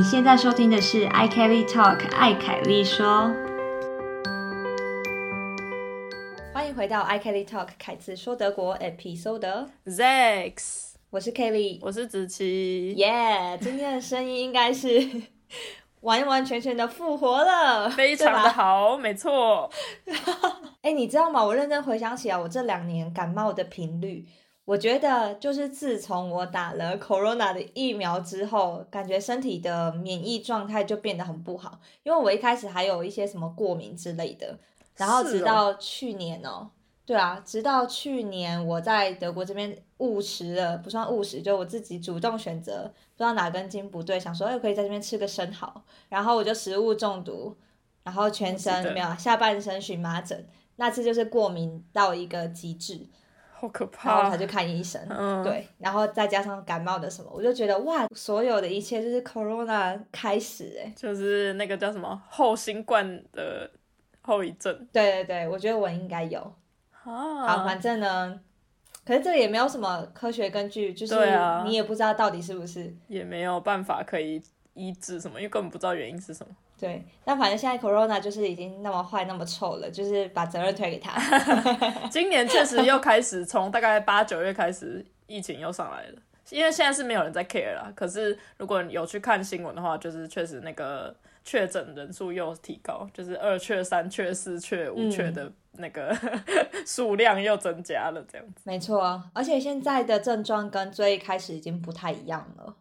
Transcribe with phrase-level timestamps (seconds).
[0.00, 3.30] 你现在收听的是 i Kelly Talk 艾凯丽说，
[6.54, 9.66] 欢迎回到 i Kelly Talk 凯子说德国 Episode。
[9.84, 12.94] Zex，我是 Kelly，我是子琪。
[12.94, 14.88] 耶今天的声音应该是
[16.00, 18.48] 完完全全的复活了，非常的。
[18.48, 19.70] 好，没错。
[20.80, 21.44] 哎，你知道吗？
[21.44, 24.24] 我认真回想起来，我这两年感冒的频率，
[24.70, 31.80] 我觉得就是自从我打了 Corona 的疫苗之后，感觉身体的免疫状态就变得很不好。
[32.04, 34.56] 因为我一开始还有一些什么过敏之类的，
[34.94, 36.70] 然后直到去年哦，
[37.04, 42.84] 对啊，直到去年我在德国这边误食了，不算误食，就我自己主动选择，
[43.16, 47.56] 不知道哪根筋不对，想说哎，可以在这边吃个生蚝，然后我就食物中毒，
[48.04, 50.46] 然后全身没有下半身荨麻疹。
[50.76, 53.06] 那次就是过敏到一个极致，
[53.60, 54.98] 好可怕然后怕才去看医生。
[55.10, 60.90] 嗯，，对，然后再加上感冒的什么，我就觉得哇，所有的一切就是 corona 开始哎。
[60.96, 63.70] 就是那个叫什么后新冠的
[64.22, 66.40] 后遗症对对对，我觉得我应该有。
[66.90, 67.62] 好，啊。
[67.64, 68.40] 反正呢，
[69.04, 71.14] 可是这个也没有什么科学根据，就是
[71.66, 72.96] 你也不知道到底是不是。
[73.08, 76.56] 也没有办法可以医治什么，因为根本不知道原因是什么。
[76.80, 81.20] 对，但反正现在 corona 就是已经那么坏那么臭了，就是把责任推给他。
[82.08, 86.18] 今年确实又开始，从大概八九月开始，疫情又上来了。
[86.48, 91.14] 因为现在是没有人在 care 啦，可是如果有去看新闻的话，就是确实那个
[91.44, 96.12] 确诊人数又提高，就是二确、三确、四确、五确的那个、
[96.84, 98.62] 数量又增加了，这样子。
[98.64, 102.74] 没错，而且现在的症状跟最一开始已经不太一样了。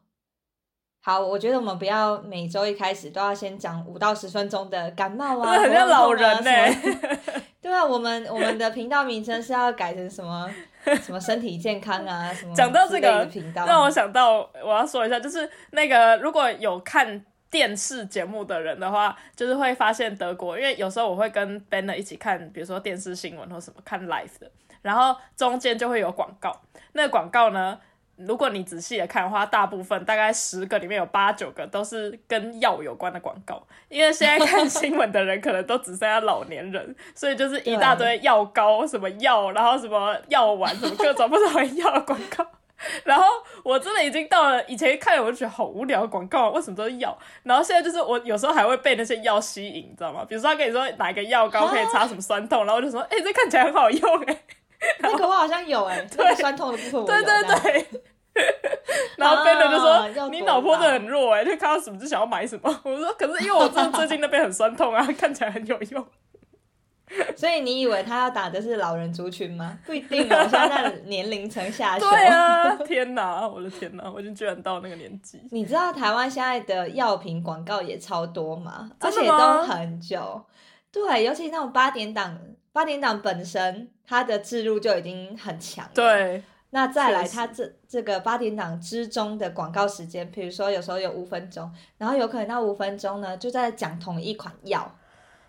[1.10, 6.52] 好，我觉得我们不要每周一开始都要先讲五到十分钟的感冒啊， 很像老人呢、
[7.60, 10.48] 对啊，我们我们的频道名称是要改成什么
[11.02, 24.48] 什么身体健康啊，什么讲到这个频道，让我想到我要说一下，就是那个如果有看电视节目的人的话，就是会发现德国，因为有时候我会跟 Banner 一起看，比如说电视新闻或什么看 live 的，
[24.84, 26.56] 然后中间就会有广告，
[26.94, 27.80] 那个广告呢。
[28.26, 42.46] 如果你仔细的看的话，大部分大概十个里面有八九个都是跟药有关的广告，因为现在看新闻的人可能都只剩下老年人，所以就是一大堆药膏、什么药，然后什么药丸、什么各种不同的药的广告。
[43.04, 43.26] 然后
[43.64, 47.18] 我真的已经到了以前看我就觉得好无聊的广告啊，为什么都是药？
[47.44, 50.26] 然后现在就是我有时候还会被那些药吸引，你知道吗？
[50.28, 54.44] 比如说他跟你说哪一个药膏可以擦什么酸痛，然后我就说，哎、这看起来很好用哎、
[55.00, 58.02] 那个我好像有哎、那个酸痛的部分对对对。
[59.18, 59.90] 然后 b e n 就说
[60.24, 62.70] ：“啊你脑波真的很弱哎、就看到什么就想要买什么。
[62.84, 66.06] ”我说：“可是因为我真的最近那边很酸痛啊， 看起来很有用。
[67.36, 69.80] 所以你以为他要打的是老人族群吗？
[69.86, 72.08] 不一定哦，现在在年龄层下”修。
[72.08, 75.42] 对啊，天哪，我的天哪，我已经居然到那个年纪。
[75.52, 78.90] 你知道台湾现在的药品广告也超多吗？
[79.00, 80.46] 而且都很久。
[80.92, 82.40] 对，尤其那种八点档，
[82.72, 85.88] 八点档本身它的置入就已经很强。。
[85.94, 94.96] 对，那再来，确实它这这个八点档之中的广告时间，比如说有时候有五分钟，然后有可能那五分钟呢就在讲同一款药，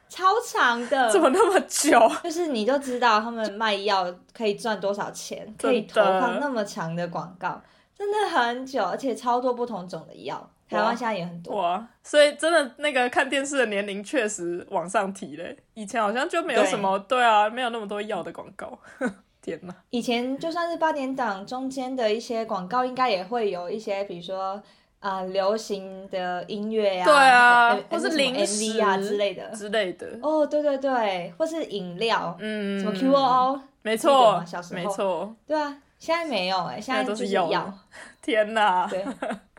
[0.08, 1.08] 超长的。
[1.12, 2.00] 怎么那么久？
[2.24, 7.60] 就是你就知道他们卖药可以赚多少钱，可以投放那么长的广告，
[7.94, 10.50] 真的很久，而且超多不同种的药。
[10.70, 11.84] 台湾现在也很多，哇！
[12.04, 15.58] 所以真的那个看电视的年龄确实往上提嘞。
[15.74, 18.78] 以前好像就没有什么，对啊，没有那么多药的广告。
[19.42, 19.74] 天哪！
[19.90, 24.62] 以前就算是八点档中间的一些广告，应该也会有一些，比如说
[25.00, 29.48] 啊、呃流行的音乐呀、对啊呃或是零食啊之类的。
[29.50, 35.34] 之类的，哦，对对对，或是饮料，嗯，什么 QOO，记得没错小，时候没错。
[35.46, 37.72] 对啊，现在没有哎、现在都是是药药，
[38.20, 38.86] 天哪！
[38.88, 39.02] 对，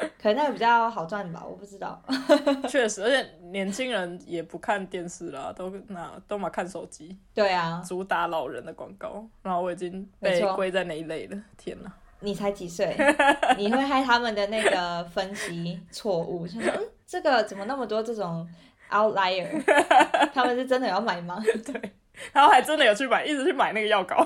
[0.20, 2.02] 可能那个比较好赚吧，我不知道。
[2.68, 11.36] 确实，而且年轻人也不看电视啦，都那都嘛看手机，对啊，主打老人的广告，然后我已经被归在那一类了。
[11.56, 11.92] 天哪！
[12.20, 12.96] 你才几岁，
[13.58, 18.48] 你会害他们的那个分析错误，就说嗯，这个怎么那么多这种
[18.90, 19.60] outlier，
[20.32, 21.42] 他们是真的要买吗？
[21.66, 21.92] 对
[22.32, 24.24] 然后还真的有去买，一直去买那个药膏。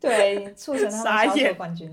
[0.00, 1.92] 对，促成他们销售冠军。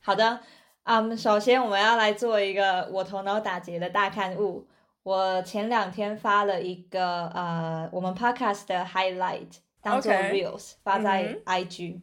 [0.00, 0.40] 好的，
[0.84, 4.66] 嗯，首先我们要来做一个我头脑打结的大刊物。
[5.04, 9.48] 我前两天发了一个呃，我们 podcast 的 highlight
[9.80, 12.00] 当做 reels 发在嗯 IG，、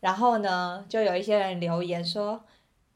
[0.00, 2.44] 然后呢，就有一些人留言说，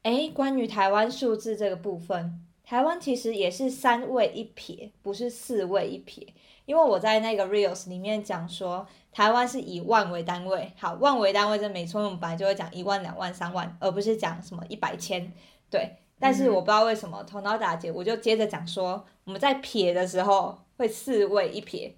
[0.03, 6.27] 哎，关于台湾数字这个部分，台湾其实也是三位一撇，不是四位一撇。
[6.65, 15.31] 因为我在那个 reels 里面讲说，台湾是以万为单位，好，万为单位这没错，我们本来就会讲一万、两万、三万，而不是讲什么一百千。
[15.69, 21.95] 对，但是我不知道为什么头脑打结，我就接着讲说，我们在撇的时候会四位一撇，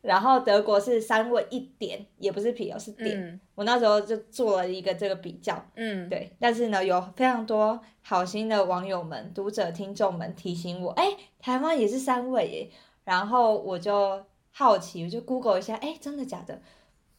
[0.00, 3.20] 然后德国是三位一点，也不是撇哦，是点。
[3.20, 12.70] 嗯我那时候就做了一个这个比较，嗯，对，但是呢，有非常多好心的网友们、读者、听众们提醒我，哎，台湾也是三位耶，
[13.04, 16.60] 然后我就好奇，我就 Google 一下，哎，真的假的？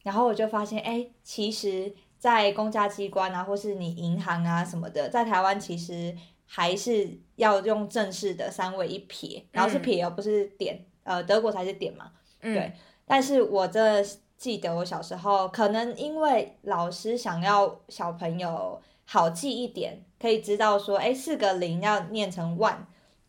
[0.02, 12.54] 然后我就发现，哎，其实，在公家机关啊，或是你银行啊什么的，在台湾其实还是要用正式的三位一撇，然后是撇哦，不是点，呃，德国才是点嘛，嗯。
[12.54, 12.72] 对。
[13.04, 14.08] 但是我真的
[14.38, 22.78] 记得我小时候，可能因为老师想要小朋友好记一点，可以知道说，哎，四个零要念成 one，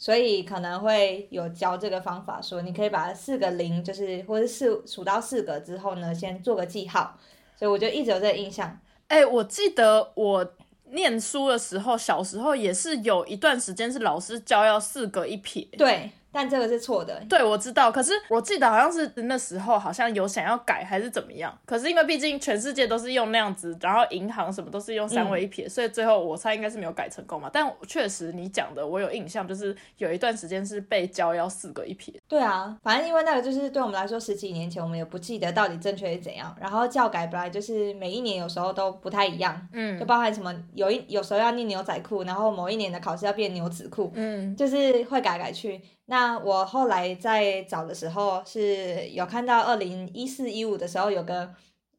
[0.04, 7.18] 所以可能会有教这个方法，说你可以把四个零，就是或者四数到四个之后呢，先做个记号。
[7.58, 8.78] 所以我就一直有这个印象。
[9.08, 10.54] 哎、我记得我
[10.92, 15.66] 念书的时候，小时候也是有一段时间是老师教要四个一撇。
[15.78, 17.24] 对，但这个是错的。
[17.30, 27.50] 对，我知道，可是我记得好像是那时候好像有想要改还是怎么样，可是因为毕竟全世界都是用那样子，然后银行什么都是用三位一撇，所以最后我猜应该是没有改成功嘛。
[27.54, 32.14] 但确实你讲的我有印象，就是有一段时间是被教要四个一撇。
[32.28, 36.56] 对啊，反正因为那个就是对我们来说十几年前，我们也不记得到底正确是怎样。
[36.60, 45.82] 然后教改本来就是每一年有时候都不太一样，嗯就嗯包含什么有一有时候要念牛仔裤，然后某一年的考试要变牛仔裤，嗯就是会改来改去。
[46.06, 51.54] 那我后来在找的时候是有看到二零一四一五的时候，有个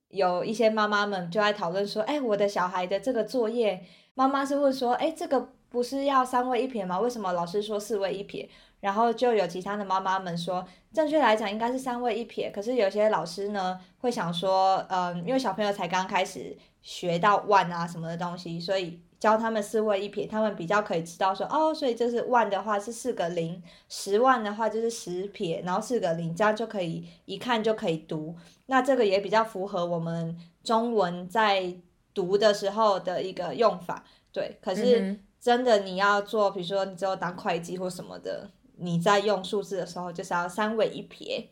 [0.09, 3.83] 有一些妈妈们就在讨论说，哎，我的小孩的这个作业，
[4.15, 7.01] 妈妈是问说，哎，这个不是要三位一撇吗？
[7.01, 8.49] 为什么老师说四位一撇？
[8.81, 10.63] 然后就有其他的妈妈们说，
[10.93, 28.37] 正确来讲应该是三位一撇，可是有些老师呢会想说，嗯，因为小朋友才刚开始学到万啊什么的东西，所以教他们四位一撇，他们比较可以知道说，哦，所以这是 one 的话是四个零，十万的话就是十撇，然后四个零，这样就可以一看就可以读。
[28.67, 31.75] 那这个也比较符合我们中文在
[32.13, 34.59] 读的时候的一个用法，对。
[34.61, 41.49] 可是嗯真的你要做，比如说你只有当会计或什么的，你在用数字的时候就是要三位一撇。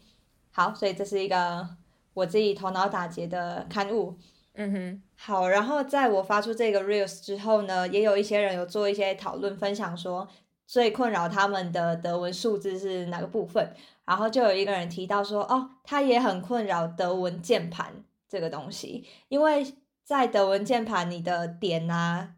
[0.50, 1.66] 好，所以这是一个
[2.12, 4.14] 我自己头脑打结的刊物。
[4.54, 10.28] 嗯哼，好，然后在我发出这个 reels 之后呢，也有一些人有做一些讨论分享，说
[10.66, 13.74] 最困扰他们的德文数字是哪个部分。
[14.04, 19.64] 然后就有一个人提到说，哦，他也很困扰德文键盘这个东西，因为
[20.04, 22.34] 在德文键盘，你的点啊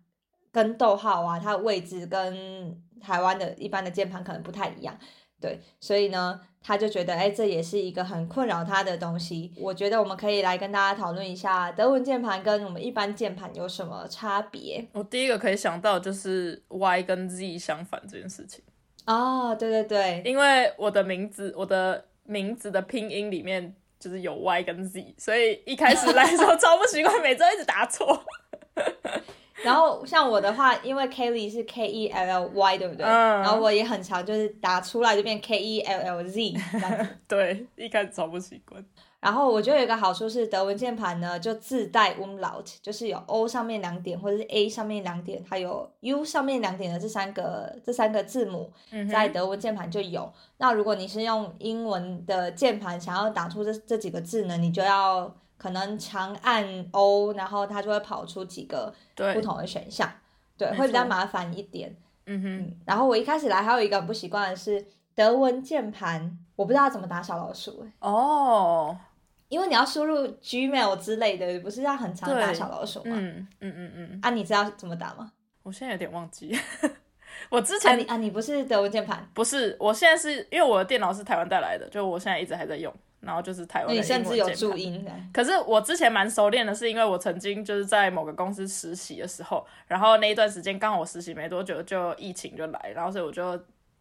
[0.52, 4.96] 跟逗号啊，它的位置跟台湾的一般的键盘可能不太一样。
[5.40, 9.52] 对，所以呢，他就觉得，哎，这也是一个很困扰他的东西。
[9.58, 14.82] 我觉得我们可以来跟大家讨论一下德文键盘跟我们一般键盘有什么差别。
[14.92, 18.64] 我第一个可以想到就是 Y 跟 Z 相反这件事情，
[19.04, 28.24] 哦，对对对，因为我的名字，我的名字的拼音里面就是有 Y 跟 Z，所以一开始来说 超不习惯，每周一直打错。
[29.62, 33.06] 然后像我的话，因为 Kelly 是 K E L L Y，对不对？
[33.06, 37.08] 嗯然后我也很常就是打出来就变 K E L L Z 这样子。
[37.28, 38.84] 对，一开始超不习惯。
[39.20, 48.70] 然后我觉得有一个好处是德文键盘呢就自带 umlaut，就是有 O 上面两点或者是 A 上面两点，还有 U 上面两点的这三个这三个字母，
[49.10, 50.30] 在德文键盘就有。
[50.58, 60.06] 那如果你是用英文的键盘想要打出这这几个字呢，你就要可能长按 O，然后它就会跑出几个不，同的选项，
[60.58, 61.96] 对，会比较麻烦一点。
[62.26, 68.94] 嗯哼，嗯，然后我一开始来还有一个很不习惯的是德文键盘，我不知道怎么打小老鼠、欸哦，
[69.48, 73.16] 因为你要输入 Gmail 之类的，不是要很常打小老鼠吗？
[73.16, 75.32] 嗯嗯嗯嗯，啊，你知道怎么打吗？
[75.62, 76.54] 我现在有点忘记，
[77.48, 82.94] 我之啊，前你啊，你不是德文键盘，不是，我现在是因为我的电脑是台湾带来的，就我现在一直还在用，
[83.24, 85.12] 然后就是台湾的你甚至有英文键盘注音的。
[85.32, 93.58] 可是我之前蛮熟练的，是因为我曾经就是在某个公司实习的时候，然后那一段时间刚好我实习没多久就疫情就来，然后所以我就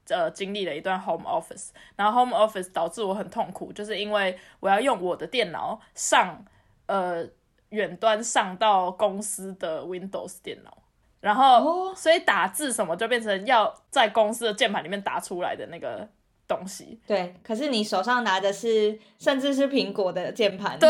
[0.09, 6.43] 呃经历了一段 home office，然后 home office 导致我很痛苦，就是因为我要用我的电脑上
[6.87, 7.25] 呃
[7.69, 10.77] 远端上到公司的 Windows 电脑。
[11.21, 16.05] 然后，哦所以打字什么就变成要在公司的键盘里面打出来的那个
[16.55, 16.99] 东西。
[17.07, 20.89] 对，可是你手上拿的是，甚至是苹果的键盘。，对，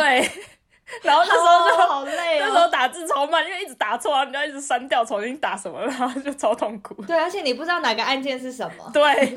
[1.04, 2.68] 然后那时候就、哦、好累那时候哦。
[2.68, 6.94] 打字超慢，因为一直打错，然后你就要一直删掉，重新打什么，然后就超痛苦。
[7.06, 8.90] 对，而且你不知道哪个按键是什么。
[8.94, 9.34] 对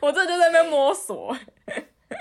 [0.00, 1.36] 我这就在那边摸索。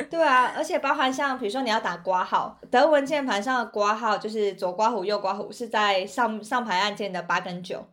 [0.10, 7.86] 对啊，而且包含像比如说你要打挂号，德文键盘上的挂号就是左刮弧、右刮弧是在上上排按键的八跟九，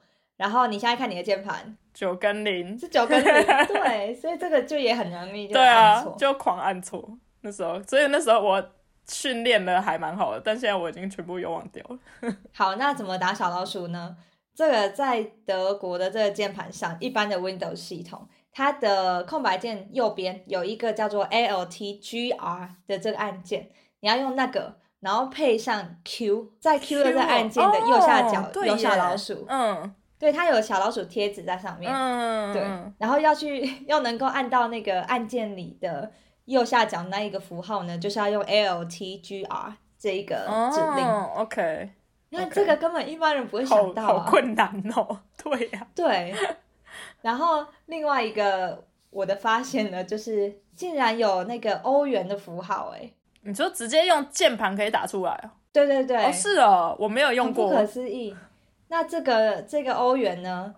[0.43, 3.33] 然后你现在看你的键盘，九跟零，是九跟零，
[3.73, 7.17] 对，所以这个就也很容易就对按错。，啊就狂按错。
[7.43, 8.61] 那时候，所以那时候我
[9.07, 12.35] 训练的还蛮好的，但现在我已经全部又忘掉了。
[12.53, 14.17] 好，那怎么打小老鼠呢？
[14.53, 23.71] 这个在德国的这个键盘上，一般的 Windows 系统，它的空白键右边有一个叫做 ALTGR 的这个按键，
[24.01, 32.62] 你要用那个，然后配上 Q，在 Q 的这个按键的右下角有小老鼠，嗯对，它有小老鼠贴纸在上面，嗯，对，
[32.97, 36.12] 然后要去 要能够按到那个按键里的
[36.45, 40.37] 右下角那一个符号呢，就是要用 ALTGR 这一个
[40.73, 41.05] 指令。
[41.05, 41.91] 哦，OK，
[42.29, 44.07] 你看这个根本一般人不会想到啊。
[44.07, 45.19] 好困难哦。
[45.43, 46.33] 对呀、对，
[47.23, 53.11] 然后另外一个我的发现呢，就是竟然有那个欧元的符号，哎，
[53.41, 55.50] 你说直接用键盘可以打出来哦？
[55.73, 57.85] 对对对，哦，是哦，我没有用过不可。
[57.85, 58.33] 思议。
[58.93, 60.75] 那这个这个欧元呢，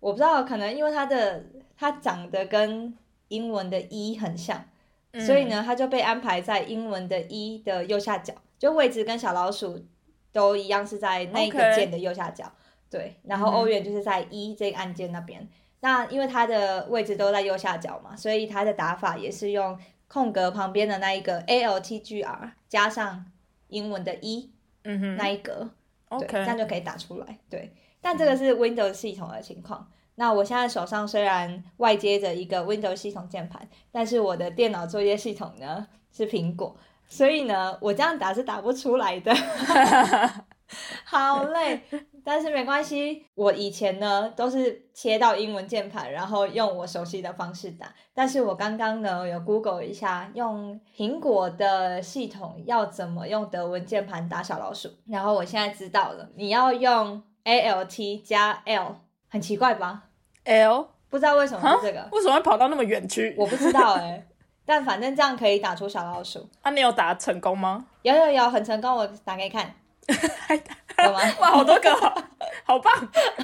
[0.00, 1.44] 我不知道，可能因为它的
[1.76, 2.92] 它长得跟
[3.28, 4.64] 英文的“一”很像，
[5.12, 9.86] 嗯所以呢，它就被安排在英文的“一”的右下角，就位置跟小老鼠
[10.32, 12.52] 都一样，是在那个键的右下角。
[12.90, 15.48] 对，然后欧元就是在“一”这个按键那边。
[15.82, 19.78] 那因为它的位置都在右下角嘛，所以它的打法也是用
[20.08, 23.24] 空格旁边的那一个 ALTGR 加上
[23.68, 24.50] 英文的“一”
[24.82, 25.70] 嗯哼那一格。
[26.18, 27.38] 对，这样就可以打出来。
[27.48, 29.90] 对，但这个是 Windows 系统的情况。
[30.16, 36.76] 那我现在手上虽然外接着一个 Windows 系统键盘，但是我的电脑作业系统呢是苹果，
[37.08, 39.34] 所以呢，我这样打是打不出来的，
[41.04, 41.80] 好累。
[42.24, 47.92] 但是没关系，我以前呢都是切到英文键盘，然后用我熟悉的方式打。
[48.14, 58.96] 但是我刚刚呢有 Google 一下，用苹果的系统要怎么用德文键盘打小老鼠，然后我现在知道了，你要用 ALT 加 L，
[59.28, 60.04] 很奇怪吧
[60.44, 63.34] ？L 不知道为什么是这个，为什么会跑到那么远去？
[63.36, 64.26] 我不知道哎、
[64.64, 66.48] 但反正这样可以打出小老鼠。
[66.62, 67.84] 啊，你有打成功吗？
[68.02, 69.74] 有有有，很成功，我打给你看，
[70.98, 71.20] 有吗？
[71.40, 72.24] 哇，好多个哦，
[72.64, 72.92] 好棒！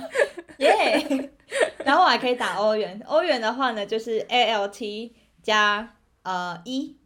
[0.58, 1.30] 耶、
[1.84, 5.12] 然后我还可以打欧元，欧元的话呢，就是 ALT
[5.42, 6.96] 加呃一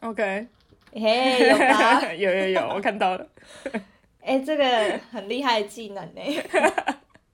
[0.00, 0.46] ，OK，
[0.92, 2.12] 嘿，有吧？
[2.12, 3.26] 有有有，我看到了。
[4.22, 6.22] 哎、这个很厉害的技能呢。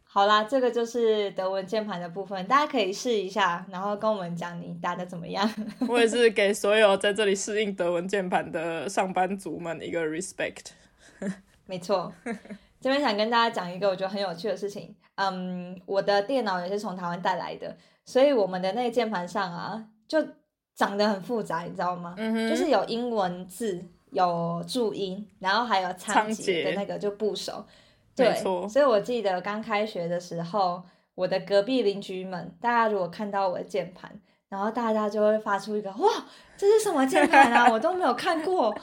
[0.05, 5.49] 好啦，这个就是德文键盘的部分，大家可以试一下，然后跟我们讲你打的怎么样。
[5.89, 10.73] 我也是给所有在这里适应德文键盘的上班族们一个 respect。
[11.71, 12.13] 没错，
[12.81, 14.93] 这边想跟大家讲一个我觉得很有趣的事情。
[15.15, 20.19] 嗯，我的电脑也是从台湾带来的，所以我们的那个键盘上啊，就
[20.75, 22.15] 长得很复杂，你知道吗？
[22.17, 27.65] 嗯哼，就是有英文字，有注音，然后还有仓仓颉的那个就部首。
[28.17, 30.83] 对，没错所以我记得刚开学的时候，
[31.15, 34.11] 我的隔壁邻居们，大家如果看到我的键盘，
[34.49, 36.09] 然后大家就会发出一个“哇，
[36.57, 37.71] 这是什么键盘啊？
[37.71, 38.75] 我都没有看过。”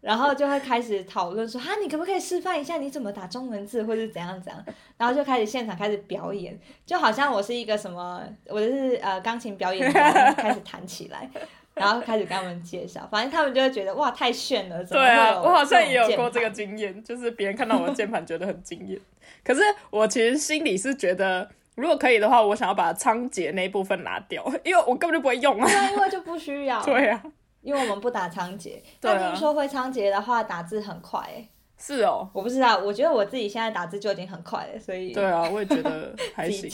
[0.00, 4.64] 然后就会开始讨论说：“哈，你可不可以示范一下你怎么打中文字，或是怎样怎样？”
[4.96, 11.28] 然后就开始现场开始表演，就好像我是一个什么，我就是呃钢琴表演家，开始弹起来，
[11.74, 18.98] 然后开始跟他们介绍，反正他们就会觉得哇太炫了，怎么对啊，我好像也有过这个经验，就是别人看到我的键盘觉得很惊艳，
[19.44, 25.66] 可是我其实心里是觉得，如果可以的话，我想要把仓颉那一部分拿掉，因为我根本就不会用啊。
[25.66, 25.70] 盘？
[25.70, 27.22] 对啊，因为就不需要，对啊，
[27.68, 28.80] 因为我们不打仓颉。
[28.98, 31.46] 对啊但听说会仓颉的话，打字很快诶。
[31.76, 36.70] 是哦，我不知道，我觉得我自己现在打字就已经很快了，所以对啊，我也觉得 还行。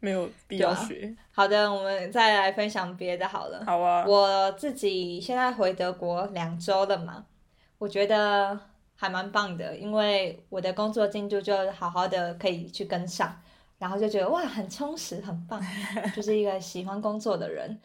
[0.00, 1.14] 没有必要学。
[1.30, 3.64] 好的，我们再来分享别的好了。
[3.64, 7.24] 好啊，我自己现在回德国两周了嘛，
[7.78, 8.58] 我觉得
[8.96, 13.40] 还蛮棒的，因为我的工作进度就好好的可以去跟上，
[13.78, 15.60] 然后就觉得哇很充实，很棒，
[16.14, 17.80] 就是一个喜欢工作的人。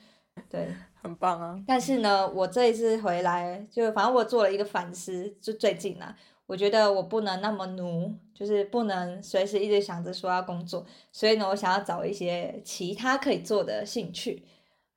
[0.50, 0.68] 对，
[1.08, 1.60] 很棒啊。
[1.66, 14.44] 但是呢，我这一次回来，就反正我做了一个反思，就最近啊，我觉得我不能那么奴，就是不能随时一直想着说要工作，所以呢，我想要找一些其他可以做的兴趣。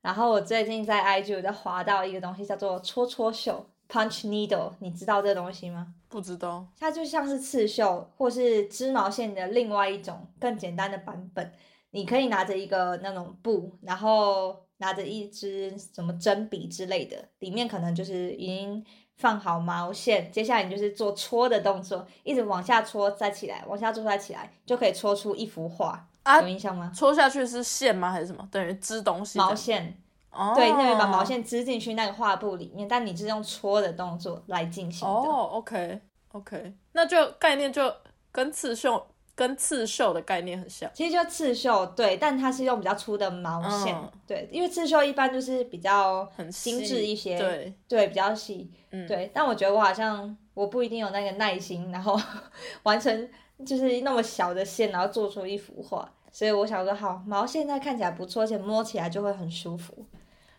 [0.02, 5.94] 然后我最近在 IG 我在滑到一个东西叫做戳戳绣 （punch needle），你知道这东西吗？
[6.08, 11.52] 不知道，它就像是刺绣或是织毛线的另外一种更简单的版本。
[11.90, 18.84] 你可以拿着一个那种布，然后拿着一支什么针笔之类的，里面可能就是已经
[19.16, 26.06] 放好毛线，接下来你就是做戳的动作，一直往下戳再起来，往下戳再起来，就可以戳出一幅画。
[26.22, 26.92] 啊有印象吗？
[26.94, 28.10] 戳下去是线吗？
[28.10, 28.46] 还是什么？
[28.52, 29.38] 等于织东西。
[29.38, 29.96] 毛线，
[30.30, 35.14] 哦，对，那边把毛线织进去那个画布里面，但你是用戳的动作来进行的。
[35.14, 36.00] 哦，OK
[36.32, 37.90] OK，那就概念就
[38.30, 39.06] 跟刺绣
[39.40, 40.90] 跟刺绣的概念很像。
[40.92, 49.30] 其实就刺绣，对，但它是用比较粗的毛线，嗯对，因为刺绣一般就是比较很精致一些，对，对，比较细，嗯对。
[49.32, 52.20] 但我觉得我好像我不一定有那个耐心，然后
[52.84, 53.30] 完成
[53.64, 56.06] 就是那么小的线，然后做出一幅画。
[56.30, 60.04] 所以我想说，好，毛线在看起来不错，而且摸起来就会很舒服。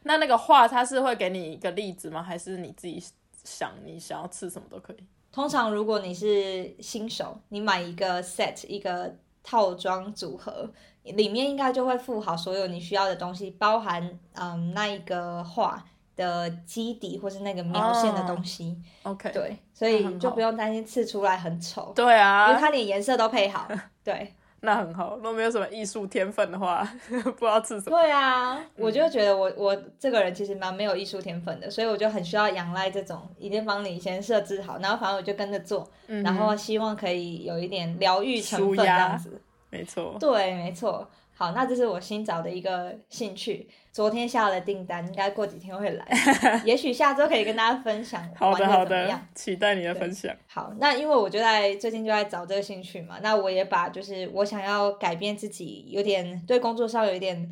[0.02, 2.24] 那那个画它是会给你一个例子吗？
[2.24, 3.00] 还是你自己
[3.44, 5.04] 想你想要刺什么都可以？
[5.32, 10.70] 通常如果你是新手，你买一个 set 一个套装组合，
[11.04, 15.84] 里面应该就会附好所有你需要的东西，包含嗯那一个画
[16.16, 18.78] 的基底或是那个描线的东西。
[19.04, 23.68] OK，对，所以那很好就不用担心刺出来很丑，对啊因为啊，它连颜色都配好。
[24.04, 25.16] 对，那很好。
[25.18, 27.98] 如果没有什么艺术天分的话， 不知道吃什么。
[27.98, 39.42] 对啊，我就觉得我我这个人其实蛮没有艺术天分的，所以我就很需要仰赖这种一定帮你先设置好，然后反正我就跟着做，嗯然后希望可以有一点疗愈成分这样子。
[39.70, 41.08] 没错，对，没错。
[41.42, 46.08] 好，那这是我新找的一个兴趣，昨天下了订单，应该过几天会来，
[46.64, 50.32] 也许下周可以跟大家分享好玩的好的的怎么样。，期待你的分享。
[50.46, 57.52] 好，那因为我就在最近就在找这个兴趣嘛，那我也把就是我想要改变自己，有点对工作上有一点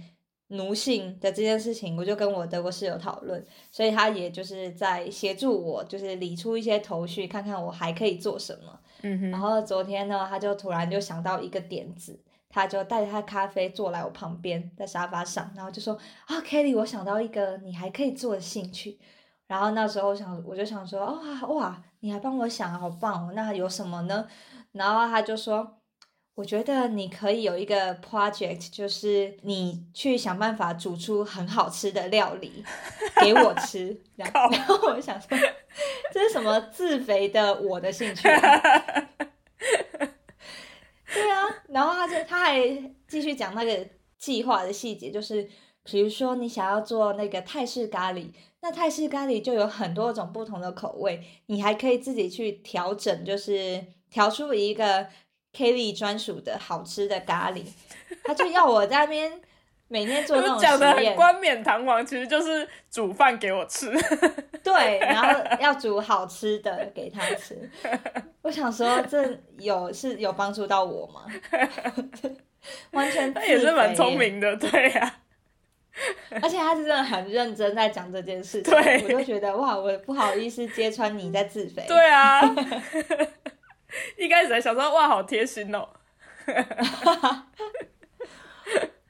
[0.49, 8.79] 奴性的这件事情，我就跟我德国室友讨论，所以他也就是在协助我，就是理出一些头绪，看看我还可以做什么。
[9.01, 12.19] 嗯哼，然后昨天呢，他就突然就想到一个点子，
[12.49, 18.99] 他就带着他咖啡坐来我旁边，在沙发上，然后就说：“啊，Kelly，我想到一个你还可以做的兴趣。”
[19.47, 20.99] 然后那时候我想，我就想说
[21.41, 23.31] ：“哇哇，你还帮我想，好棒哦！
[23.35, 24.27] 那有什么呢？”
[24.73, 25.79] 然后他就说
[26.35, 32.63] ：“我觉得你可以有一个 project，就是你去想办法煮出很好吃的料理
[33.21, 33.99] 给我吃。
[34.15, 35.37] ”然后我想说，
[36.11, 38.61] 这是什么自肥的我的兴趣、 啊？
[41.13, 42.61] 对啊，然后他就他还
[43.07, 45.49] 继续讲那个计划的细节，就是
[45.83, 48.27] 比如说你想要做那个泰式咖喱，
[48.61, 55.07] 那泰式咖喱就有很多种不同的口味，你还可以自己去调整，就是调出一个
[55.53, 57.63] Kelly 专属的好吃的咖喱。
[58.23, 59.41] 他就要我在那边
[59.89, 63.91] 每天做那种就讲的实验，很冠冕堂皇，其实就是煮饭给我吃。
[64.63, 67.69] 对，然后要煮好吃的给他吃。
[68.43, 71.25] 我想说，这有是有帮助到我吗？
[72.91, 75.15] 完全他也是蛮聪明的，对呀、
[76.41, 78.71] 而且他是真的很认真在讲这件事情。
[78.71, 81.83] 对我就觉得哇，我不好意思揭穿你在自肥。
[81.87, 82.41] 对啊。
[84.17, 85.89] 一开始还想说哇，好贴心哦。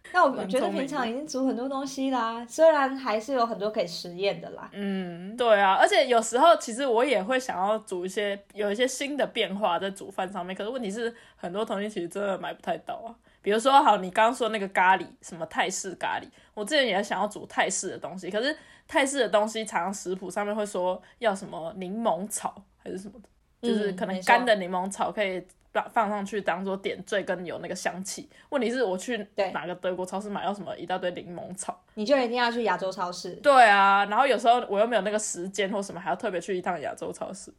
[0.13, 4.69] 那我蛮觉得平常已经煮很多东西啦，虽然还是有很多可以实验的啦。
[4.73, 13.15] 嗯，对啊，而且有时候其实我也会想要煮一些有一些新的变化在煮饭上面，可是问题是很多东西其实真的买不太到啊。
[13.41, 23.13] 比如说，好，你刚刚说那个咖喱，什么泰式咖喱，我之前也想要煮泰式的东西，可是泰式的东西常常食谱上面会说要什么柠檬草还是什么
[23.61, 25.41] 的，就是嗯可能干的柠檬草可以
[25.71, 28.29] 放放上去当做点缀，跟有那个香气。
[28.49, 33.33] 问题是我去对哪个德国超市买到什么一大堆柠檬草，你就一定要去亚洲超市。
[33.35, 37.53] 对啊，然后有时候我又没有那个时间或什么，还要特别去一趟亚洲超市。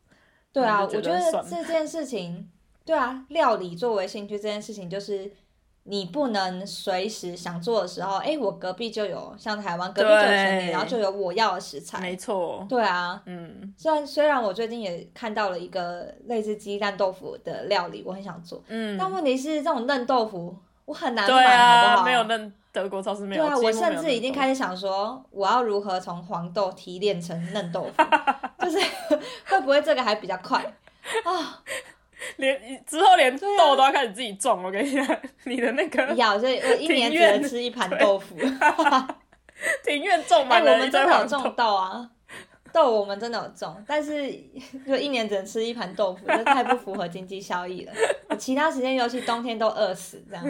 [0.53, 2.51] 对啊，我觉得这件事情，
[2.85, 5.31] 对啊，料理作为兴趣这件事情，就是
[5.85, 11.99] 你不能随时想做的时候，哎，我隔壁就有，像台湾隔壁就有全年，然后就有我要的食材。
[12.01, 22.05] 没错，对啊，嗯虽然虽然我最近也看到了一个类似鸡蛋豆腐的料理，我很想做，嗯，但问题是这种嫩豆腐我很难对买，好啊，不好？
[22.05, 23.45] 没有嫩德国超市没有。
[23.45, 28.03] 对啊，我甚至已经开始想说，我要如何从黄豆提炼成嫩豆腐，
[28.65, 28.79] 就是
[29.49, 30.63] 会不会这个还比较快
[31.25, 31.63] 啊？
[32.37, 34.63] 连之后连豆都要开始自己种。
[34.63, 38.37] 我跟你讲，你的那个要，所以我 一年只能吃一盘豆腐。
[39.85, 42.11] 庭院种哎、满了一堆我们真的有种豆啊，
[42.73, 44.33] 豆我们真的有种，但是
[44.87, 47.93] 就一年只能吃一盘豆腐，这太不符合经济效益了。
[48.29, 50.45] 我其他时间，尤其冬天都饿死这样。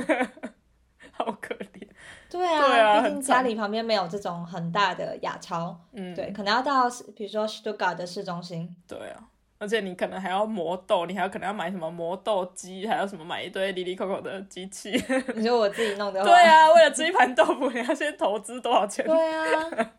[1.12, 1.88] 好可怜。
[2.30, 8.76] 对啊，对啊毕竟家里旁边没有这种很大的亚超，嗯，对，可能要到比如说 Stuttgart 的市中心。
[8.86, 9.24] 对啊。
[9.60, 14.90] 而且你可能还要磨豆，你还有可能要买什么磨豆机，还有什么买一堆里里扣扣的机器。
[15.36, 19.04] 你说我自己弄的 话，对啊，为了吃一盘豆腐， 你要先投资多少钱？
[19.04, 19.92] 对啊，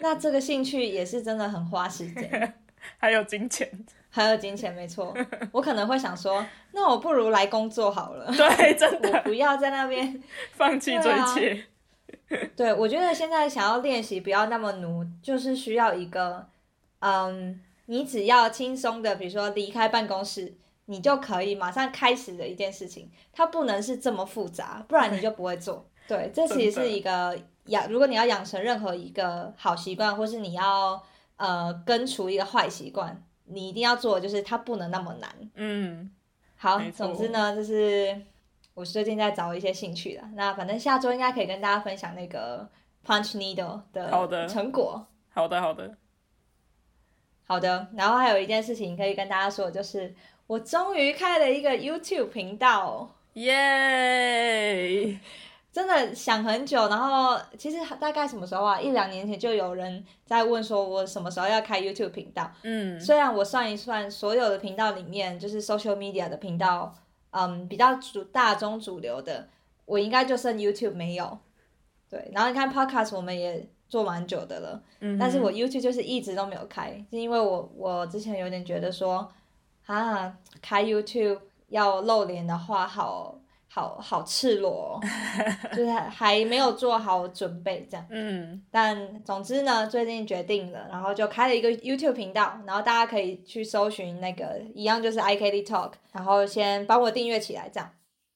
[0.00, 2.54] 那这个兴趣也是真的很花时间，
[2.96, 3.70] 还有金钱。
[4.08, 5.14] 还有金钱，没错。
[5.52, 10.22] 我可能会想说，那我不如来工作好了，对，真我的不要在那边。
[10.52, 11.64] 放弃这一切。
[12.56, 16.46] 对，我觉得现在想要练习不要那么奴，就是需要一个，
[17.00, 17.58] 嗯，
[17.92, 25.86] 你只要轻松的，比如说离开办公室，你就可以马上开始的一件事情，它不能是这么复杂，不然你就不会做。
[26.08, 31.02] 对，这其实是一个养，如果你要养成任何一个好习惯，或是你要
[31.36, 35.30] 呃根除一个坏习惯，你一定要做的就是它不能那么难。
[35.56, 36.10] 嗯，
[36.56, 38.18] 好总之呢，就是
[38.72, 40.22] 我最近在找一些兴趣的。
[40.32, 42.66] 那反正下周应该可以跟大家分享那个
[43.06, 45.06] Punch Needle 好的的成果。
[45.28, 45.96] 好的好的，好的，
[47.96, 50.14] 然后还有一件事情可以跟大家说，就是
[50.46, 55.18] 我终于开了一个 YouTube 频道，耶！
[55.72, 56.88] 真的想很久。
[56.88, 58.78] 然后其实大概什么时候啊？
[58.78, 62.52] 一两年前就有人在问说，我什么时候要开 YouTube 频道？
[62.62, 66.94] 嗯虽然我算一算，所有的频道里面，就是 social media 的频道，
[67.30, 69.48] 嗯，比较主大众主流的，
[69.86, 71.38] 我应该就剩 YouTube 没有。
[72.10, 79.30] 对，然后你看 podcast 我们也做蛮久的了，嗯，但是我 YouTube 就是一直都没有开，是因为我我之前有点觉得说，
[79.84, 85.00] 啊，开 YouTube 要露脸的话，好好好赤裸、哦，
[85.76, 88.06] 就是还没有做好准备这样。
[88.08, 97.90] 嗯但总之呢，最近决定了，然后就开了一个 YouTube 频道，然后大家可以去搜寻那个一样就是 iKD Talk，然后先帮我订阅起来这样。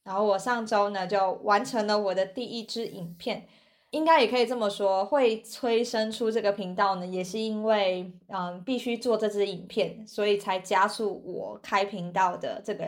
[0.05, 3.49] 然后我上周呢就完成了我的第一支影片，
[3.91, 12.85] 应该也可以这么说，会催生出这个频道呢，也是因为嗯必须做这支影片，所以才加速我开频道的这个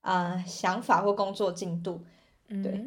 [0.00, 2.00] 呃想法或工作进度。
[2.48, 2.86] 嗯，对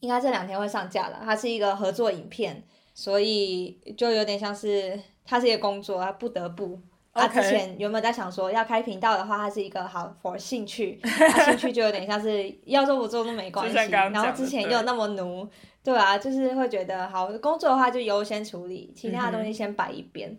[0.00, 1.20] 应该这两天会上架了。
[1.22, 2.62] 它是一个合作影片，
[2.94, 6.80] 所以就有点像是它是一个工作，它不得不。
[7.16, 11.08] 啊之前原本在想说要开频道的话，它是一个好 for 兴趣，啊、
[11.44, 13.74] 兴趣就有点像是要做不做都没关系。
[13.74, 15.48] 刚刚然后之前又那么奴，
[15.82, 20.38] 对啊，就是会觉得好工作的话就优先处理，其他的东西先摆一边。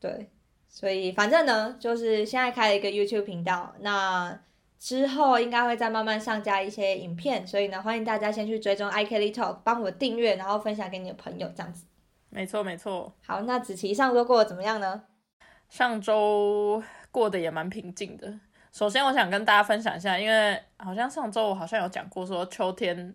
[0.00, 0.30] 对，
[0.68, 4.38] 所以反正呢，就是现在开了一个 YouTube 频道，那
[4.78, 11.86] 之后应该会再慢慢上架一些影片，所以呢，欢迎大家先去追踪 iKelly Talk，帮我订阅，然后分享给你的朋友，这样子。
[12.28, 13.14] 没错没错。
[13.24, 15.04] 好，那子琪上周过得怎么样呢？
[15.74, 18.32] 上周过得也蛮平静的。
[18.70, 23.12] 首先，我想跟大家分享一下，因为好像上周我好像有讲过，说秋天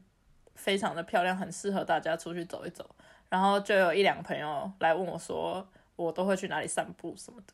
[0.55, 2.85] 非常的漂亮，很适合大家出去走一走。
[3.29, 7.53] 然后就有一两朋友来问我说，我都会去哪里散步什么的。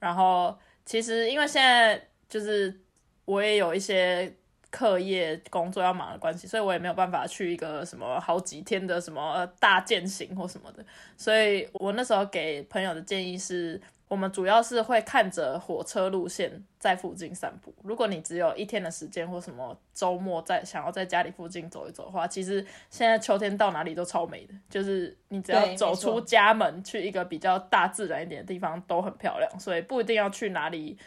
[0.00, 2.80] 然后其实因为现在就是
[3.24, 4.34] 我也有一些
[4.70, 10.84] 课业工作要忙的关系，所以我也没有办法去一个什么好几天的什么大践行或什么的。
[11.16, 13.80] 所以我那时候给朋友的建议是，
[14.12, 17.74] 我们主要是会看着火车路线在附近散步。
[17.82, 30.98] 如果你只有一天的时间或什么周末在想要在家里附近走一走的话，其实现在秋天到哪里都超美的，就是你只要走出家门去一个比较大自然一点的地方都很漂亮，所以不一定要去哪里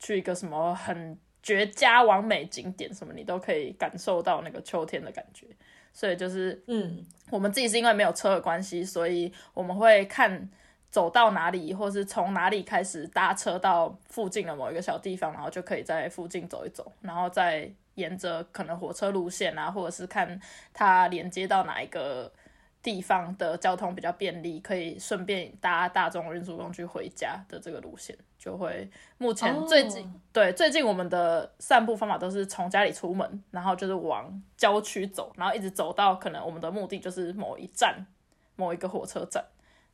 [0.00, 5.46] 去一个什么很绝佳完美景点什么，你都可以感受到那个秋天的感觉。
[5.92, 10.48] 所以就是嗯，我们自己是因为没有车的关系，所以我们会看
[10.90, 20.40] 走到哪里，或是从哪里开始搭车到附近的某一个小地方，然后就可以在附近走一走，然后再沿着可能火车路线啊，或者是看
[20.72, 22.32] 它连接到哪一个
[22.82, 30.10] 地方的交通比较便利，可以顺便搭大众运输工具回家的这个路线，就会目前最近、哦。
[30.32, 38.06] 对，最近我们的散步方法都是从家里出门，然后就是往郊区走，然后一直走到可能我们的目的就是某一站、
[38.54, 39.44] 某一个火车站，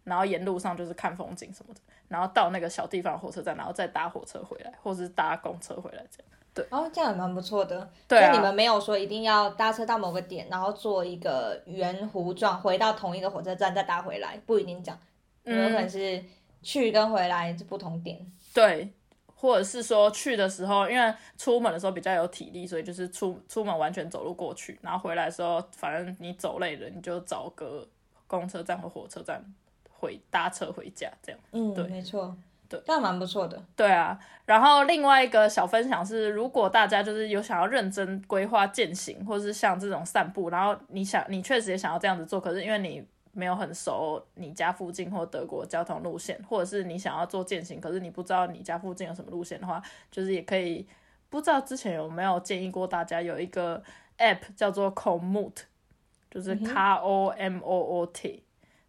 [0.05, 6.29] 然后沿路上就是看风景什么的，然后到那个小地方火车站，然后再搭火车回来，或是搭公车回来这样。
[6.55, 7.91] 对哦，这样也蛮不错的。
[8.07, 14.99] 对啊就你们没有说一定要搭车到某个点，然后做一个圆弧状，回到同一个火车站再搭回来，不一定这样，
[15.45, 16.23] 有可能是
[16.63, 18.21] 去跟回来是不同点。
[18.53, 18.93] 对，
[19.35, 27.89] 或者是说去的时候，因为出门的时候比较有体力，所以就是出出门完全走路过去，然后回来的时候，反正你走累了，你就找个
[28.27, 29.43] 公车站或火车站
[30.03, 31.41] 回搭车回家这样。
[31.53, 32.37] 嗯，对没错，
[32.69, 33.63] 对，这样蛮不错的。
[33.77, 50.85] 对啊，然后另外一个小分享是，如果大家就是有想要认真规划践行，或是像这种散步，然后你想你确实也想要这样子做，可是因为你没有很熟你家附近或德国交通路线，或者是你想要做践行，可是你不知道你家附近有什么路线的话，就是也可以
[51.31, 53.83] 不知道之前有没有建议过大家有一个
[54.19, 55.53] app 叫做 Komoot，
[56.31, 58.43] 就是 K O M O O T，、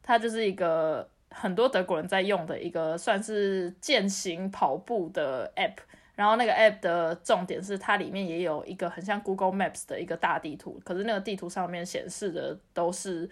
[0.04, 5.78] 它就是一个很多德国人在用的一个算是健行跑步的 app。
[6.16, 13.28] 然后那个 app 的重点是它里面也有一个很像 Google Maps 的一个大地图，可是那个地图上面显示的都是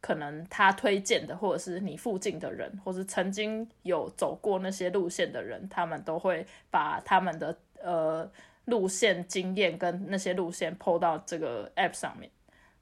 [0.00, 8.26] 可能他推荐的，或者是你附近的人，或是曾经有走过那些路线的人，他们都会把他们的呃
[8.64, 12.30] 路线经验跟那些路线 PO 到这个 app 上面，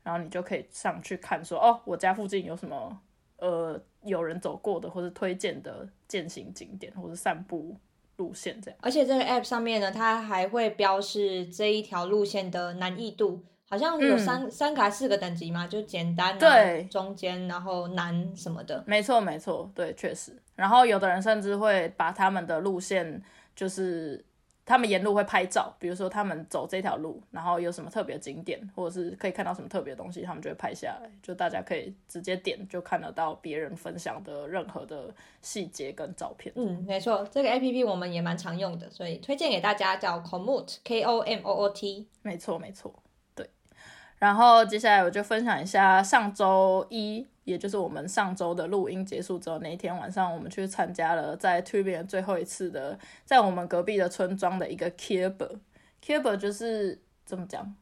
[0.05, 3.01] 然后你就可以上去看说，哦，我家附近有什么
[3.41, 7.77] 呃有人走过的或者推荐的践行景点或者散步
[8.17, 8.79] 路线这样。
[8.83, 18.83] 而且这个 app 上面呢，它还会标示这一条路线的难易度，好像有三、三个还是四个等级嘛，就简单、啊、对中间，然后难什么的。
[18.87, 20.41] 没错，没错，对，确实。
[20.55, 23.23] 然后有的人甚至会把他们的路线，
[23.57, 24.23] 就是
[24.65, 36.53] 他们沿路会拍照，比如说他们走这条路，然后有什么特别景点，或者是可以看到什么特别东西，他们就会拍下来，就大家可以直接点就看得到别人分享的任何的细节跟照片。
[36.57, 42.07] 嗯，没错，这个 A P P 我们也蛮常用的，所以推荐给大家，叫 Komoot，K O M O O T。
[42.23, 42.95] 没错，没错，
[43.35, 43.51] 对。
[44.19, 47.27] 然后接下来我就分享一下上周一。
[47.51, 55.59] 也就是我们上周的录音结束之后那一天晚上，我们去参加了在 t u b i n 最后一次的，在我们隔壁的村庄的一个 Kibber。
[56.01, 57.75] Kibber 就是怎么讲？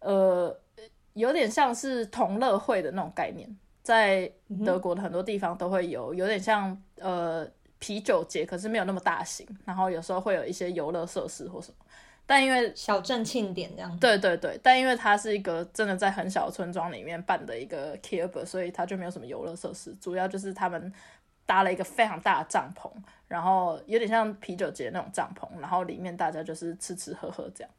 [0.00, 0.54] 呃，
[1.14, 3.48] 有点像是同乐会的那种概念，
[3.82, 4.30] 在
[4.64, 9.46] 德国的很多地方都会有，有点像呃啤酒节，可是没有那么大型。
[9.64, 11.84] 然后有时候会有一些游乐设施或什么。
[12.30, 20.92] 但因为小镇庆典这样，对对对，但因为它是一个真的在很小的村庄里面办的一个 k i b e 所以它就没有什么游乐设施，主要就是他们
[21.44, 22.88] 搭了一个非常大的帐篷，
[23.26, 27.70] 然后有点像啤酒节那种帐篷，然后里面大家就是吃吃喝喝这样，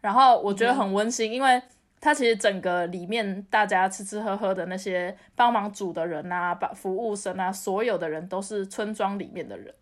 [0.00, 1.60] 然后我觉得很温馨，因为
[2.00, 9.74] 它其实整个里面大家吃吃喝喝的那些帮忙煮的人啊，把服务生啊，所有的人都是村庄里面的人，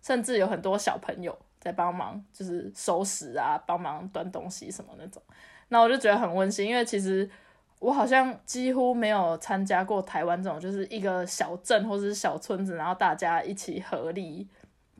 [0.00, 1.36] 甚至有很多小朋友。
[1.62, 5.22] 在帮忙，就是收拾啊，帮忙端东西什么那种，
[5.68, 7.30] 那我就觉得很温馨，因为其实
[7.78, 14.48] 我好像几乎没有参加过台湾这种，就是一个小镇或者是小村子，然后大家一起合力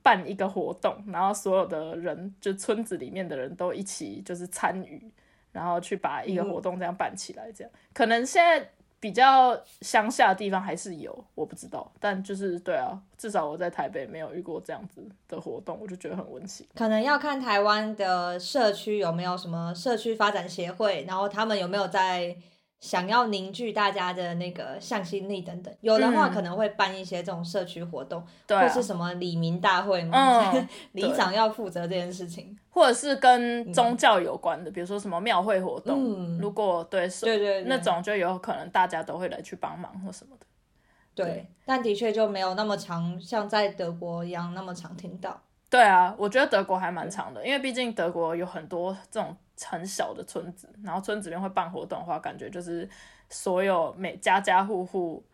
[0.05, 5.13] 办一个活动，然后所有的人就村子里面的人都一起就是参与，
[5.51, 8.71] 然后去把一个活动这样办起来，这样可能现在。
[9.03, 16.65] 比较乡下的地方还是有，我不知道，但就是对啊，至少我在台北没有遇过这样子的活动，我就觉得很温馨。
[16.77, 22.37] 可能要看台湾的社区有没有什么社区发展协会，然后他们有没有在。
[22.83, 30.53] 想要凝聚大家的那个向心力等等，有的话可能会办一些这种社区活动，或是什么李民大会嘛，
[30.91, 37.63] 里长要负责这件事情，或者是跟宗教有关的，比如说什么庙会活动，如果对对对。
[37.67, 40.47] 那种就有可能大家都会来去帮忙或什么的。
[41.15, 45.41] 对，但的确就没有那么常，像在德国一样那么常听到。
[45.73, 49.35] 对啊，我觉得德国还蛮长的，因为毕竟德国有很多这种。
[49.65, 52.89] 很小的村子，然后村子里面会办活动的话，感觉就是
[53.31, 55.25] 所有每家家户户，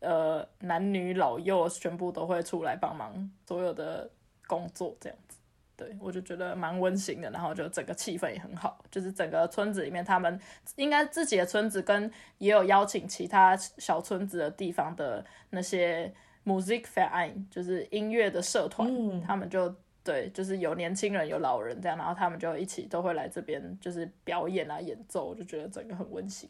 [0.00, 4.10] 呃，男女老幼全部都会出来帮忙所有的
[4.48, 5.38] 工作，这样子。
[5.76, 10.40] 对我就觉得蛮温馨的，然后就整个气氛也很好，就是整个村子里面，他们
[10.74, 16.12] 应该自己的村子跟也有邀请其他小村子的地方的那些
[16.48, 19.74] music fan，就是音乐的社团，他们就。
[20.04, 26.48] 对，就是有年轻人，有老人这样，然后他们就一起都会来这边，就是表演啊、演奏，我就觉得整个很温馨。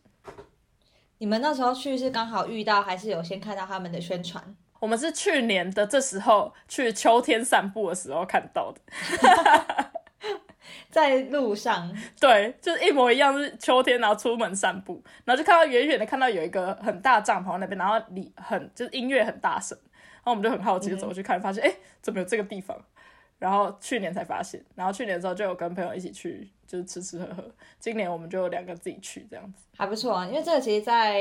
[1.16, 4.54] 你们那时候去是刚好遇到，还是有先看到他们的宣传？
[4.78, 8.80] 我们是去年的这时候去秋天散步的时候看到的，
[10.88, 11.92] 在路上。
[12.20, 19.87] 对，就是一模一样，是秋天，然后出门散步，然后就看到远远的看到有一个很大帐篷那边，然后里很就是音乐很大声，然
[20.28, 22.78] 后我们就很好奇的走过去看，发现哎，怎么有这个地方？
[23.38, 27.44] 然后去年才发现，然后去年之后就有跟朋友一起去，就是吃吃喝喝。
[27.78, 30.26] 今年我们就两个自己去这样子，还不错啊。
[30.26, 31.20] 因为这个其实，在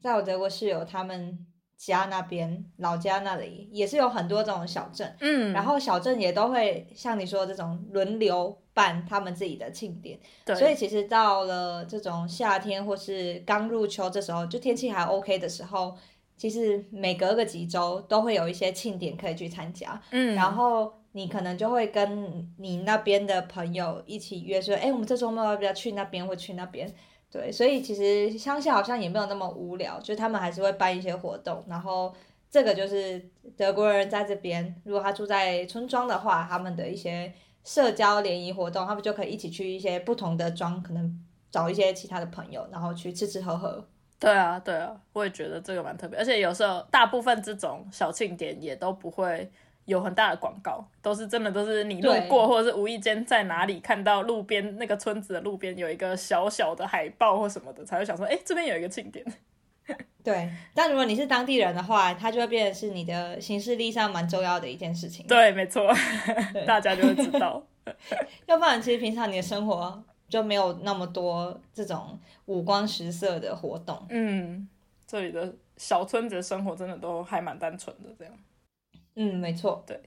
[0.00, 10.18] 在我德国室友他们家那边，老家那里也是有很多这种小镇，嗯，然后小镇也都会像你说这种轮流办他们自己的庆典。
[10.46, 15.94] 对，所以其实到了这种夏天或是刚入秋这时候，就天气还 OK 的时候，
[16.38, 20.90] 其实每隔个几周都会有一些庆典可以去参加，嗯，然后。
[21.12, 26.94] 你可能就会跟你那边的朋友一起约说，哎，我们这周末要不要去那边或去那边？
[27.30, 31.64] 对，所以其实乡下好像也没有那么无聊，就他们还是会办一些活动。
[31.66, 32.14] 然后
[32.50, 33.18] 这个就是
[33.56, 37.32] 德国人在这边，如果他住在村庄的话，他们的一些
[37.64, 41.18] 社交联谊活动，他们就可以一起去一些不同的庄，可能
[41.50, 43.84] 找一些其他的朋友，然后去吃吃喝喝。
[44.20, 49.50] 对啊，对啊，我也觉得这个蛮特别，而且有时候大部分这种小庆典也都不会。
[49.88, 59.24] 有很大的广告，都是真的，都是你路过或者是无意间在哪里看到路边那个村子的路边有一个小小的海报或什么的，才会想说，哎，这边有一个庆典。
[60.22, 65.26] 对，但如果你是当地人的话，它就会变成是你的行事历上蛮重要的一件事情。
[65.26, 65.90] 对，没错，
[66.66, 67.62] 大家就会知道。
[68.44, 74.06] 要不然其实平常你的生活就没有那么多这种五光十色的活动。
[74.10, 74.68] 嗯，
[75.06, 78.34] 这里的小村子的生活真的都还蛮单纯的，这样。
[79.14, 79.82] 嗯，没错。
[79.86, 80.00] 对。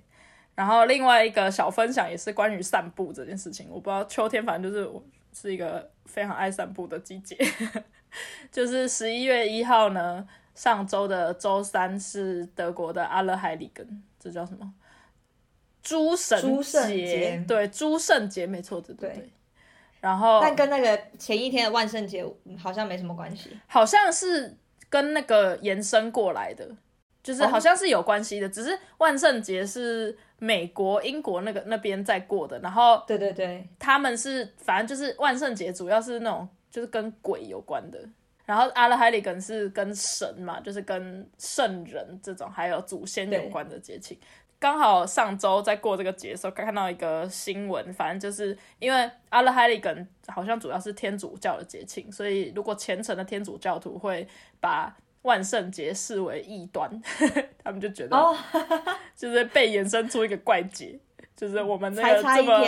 [0.53, 5.03] 然后另外一个小分享也是关于散步这件事情，我不知道秋天，反正就是我
[5.33, 7.37] 是一个非常爱散步的季节。
[8.51, 14.73] 就是十一月一号呢，上周的周三是德国的阿勒海里根，这叫什么？
[15.81, 17.43] 诸神节。
[17.47, 19.29] 对，诸圣节，没错，对对对。
[20.01, 22.25] 然后，但跟那个前一天的万圣节
[22.61, 23.57] 好像没什么关系。
[23.67, 24.53] 好像是
[24.89, 26.67] 跟那个延伸过来的，
[27.23, 30.17] 就是好像是有关系的，只是万圣节是。
[30.43, 37.99] 美国、英国那个那边在过的，然后对对对，他们是反正就是万圣节，主要是那种就是跟鬼有关的。
[38.43, 44.17] 然后阿拉海里根是跟神嘛，就是跟圣人这种还有祖先有关的节庆。
[44.61, 54.25] 刚好上周在过这个节的时候，看到一个新闻，反正就是因为阿拉哈里根好像主要是天主教的节庆，所以如果虔诚的天主教徒会
[54.61, 54.95] 把。
[55.23, 56.89] 万圣节视为异端，
[57.63, 58.17] 他们就觉得，
[59.15, 60.99] 就是被衍生出一个怪节，
[61.35, 62.59] 就是我们那个这么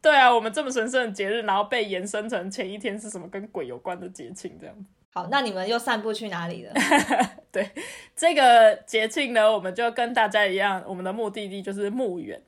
[0.00, 4.92] 对啊，我们这么神圣的节日，然后被延伸成前一天是什么跟鬼有关的节庆这样子。
[5.16, 6.74] 好，那你们又散步去哪里了？
[7.50, 7.70] 对，
[8.14, 12.38] 这个节庆呢，我们就跟大家一样，我们的目的地就是墓园，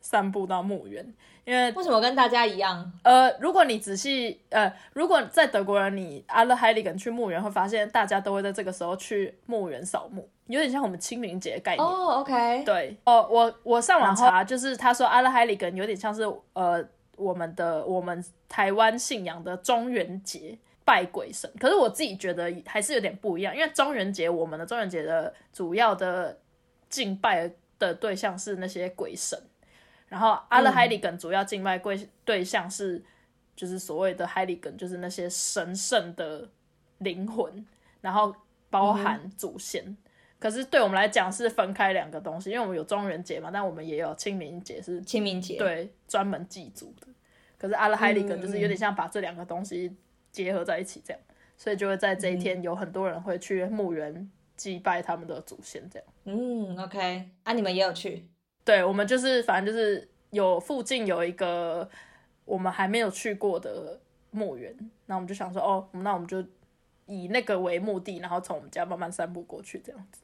[0.00, 1.04] 散步到墓园。
[1.44, 2.92] 因为为什么跟大家一样？
[3.02, 11.84] 呃，如果你仔细呃，如果在德国人，你阿勒海里根去墓园，会发现大家都会在这个时候去墓园扫墓，有点像我们清明节概念。
[11.84, 12.62] 哦，OK。
[12.64, 16.80] 对，哦，我我上网查，就是他说阿勒海里根有点像是呃
[17.16, 26.38] 我们的我们台湾信仰的中元节拜鬼神，可是我自己觉得还是有点不一样，因为中元节我们的中元节的主要的
[26.88, 29.40] 敬拜的对象是那些鬼神。
[30.08, 33.02] 然后阿勒海里根主要敬拜贵对象是，
[33.56, 36.46] 就是所谓的海里根，就是那些神圣的
[36.98, 37.64] 灵魂，
[38.02, 38.34] 然后
[38.68, 39.96] 包含祖先。
[40.38, 47.06] 可是对我们来讲是分开两个东西，因为我们有中元节嘛，但我们也有清明节，是清明节，对，专门祭祖的。
[47.56, 49.96] 可是阿勒海里根就是有点像把这两个东西
[50.32, 51.22] 结合在一起这样，
[51.56, 56.08] 所以就会在这一天有很多人会去墓园祭拜他们的祖先这样。
[56.24, 58.26] 嗯，OK，啊，你们也有去？
[58.64, 61.88] 对，我们就是反正就是有附近有一个
[62.44, 64.74] 我们还没有去过的墓园，
[65.06, 66.42] 那我们就想说，哦，那我们就
[67.06, 70.20] 以那个为目的，然后从我们家慢慢散步过去这样子。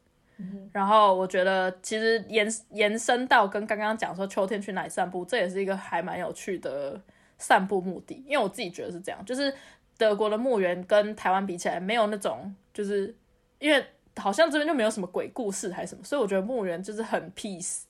[0.72, 7.00] 然后我觉得其实延延伸到跟刚刚讲说秋天去哪里散步，这也是一个还蛮有趣的
[7.38, 9.52] 散步目的，因为我自己觉得是这样，就是
[9.98, 13.14] 德国的墓园跟台湾比起来，没有那种就是
[13.58, 13.84] 因为
[14.16, 17.82] 好像这边就没有什么鬼故事还是什么，所以我觉得墓园就是很 peace。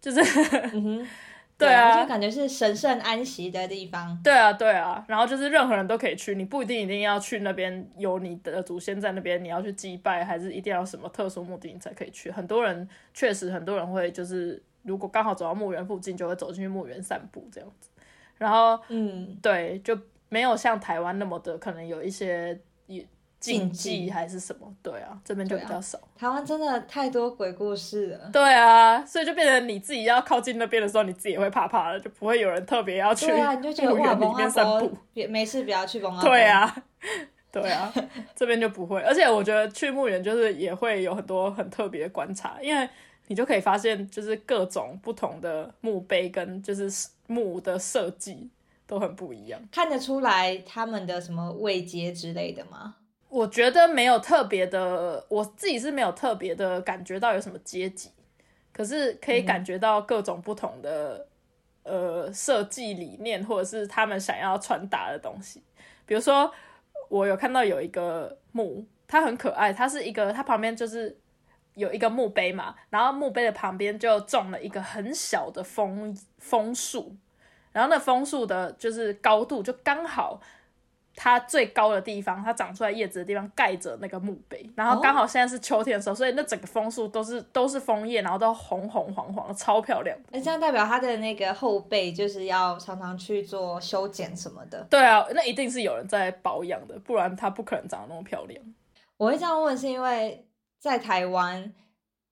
[0.00, 0.20] 就是，
[1.58, 4.16] 对啊，就感觉是神圣安息的地方。
[4.22, 12.30] 对啊，对啊，然后就是任何人都可以去，你不一定一定要去那边有你的祖先在那边，你要去祭拜，还是一定要什么特殊目的你才可以去。
[12.30, 17.90] 很多人确实，很多人会就是，如果刚好走到墓园附近，就会走进去墓园散步这样子。
[18.36, 23.06] 然后，嗯，对，就没有像台湾那么的可能有一些也。
[23.40, 24.66] 禁忌还是什么？
[24.82, 25.96] 对啊，这边就比较少。
[26.16, 28.28] 台湾真的太多鬼故事了。
[28.32, 33.28] 对啊，所以就变成你自己要靠近那边的时候，你自己也会怕怕的，就不会有人特别要去。
[33.28, 36.82] 对啊，你就觉得哇，里面散步，别没事不要去蒙阿对啊，
[37.52, 37.94] 对啊，
[38.34, 39.00] 这边就不会。
[39.02, 42.88] 而且我觉得去墓园就是也会有很多很特别的观察，因为
[43.28, 46.90] 你就可以发现，就是各种不同的墓碑跟就是
[47.28, 48.50] 墓的设计
[48.88, 52.96] 都很不一样，看得出来他们的什么位阶之类的吗？
[53.28, 58.10] 我觉得没有特别的，我自己是没有特别的感觉到有什么阶级，
[58.72, 61.28] 可是可以感觉到各种不同的
[61.82, 65.62] 呃设计理念，或者是他们想要传达的东西。
[66.06, 66.50] 比如说，
[67.10, 71.14] 我有看到有一个墓，它很可爱，它是一个，它旁边就是
[71.74, 77.14] 有一个墓碑嘛，然后墓碑的旁边就种了一个很小的枫枫树，
[77.78, 80.40] 然后那枫树的就是高度就刚好。
[81.20, 90.16] 它最高的地方，它长出来叶子的地方盖着那个墓碑，然后刚好现在是秋天的时候，所以那整个枫树都是都是枫叶，然后都红红黄黄的，超漂亮。
[90.30, 94.86] 那这样代表它的那个后背就是要常常去做修剪什么的。
[94.88, 98.62] 对啊，那一定是有人在保养的，不然它不可能长得那么漂亮。
[99.16, 100.46] 我会这样问，是因为
[100.78, 101.74] 在台湾，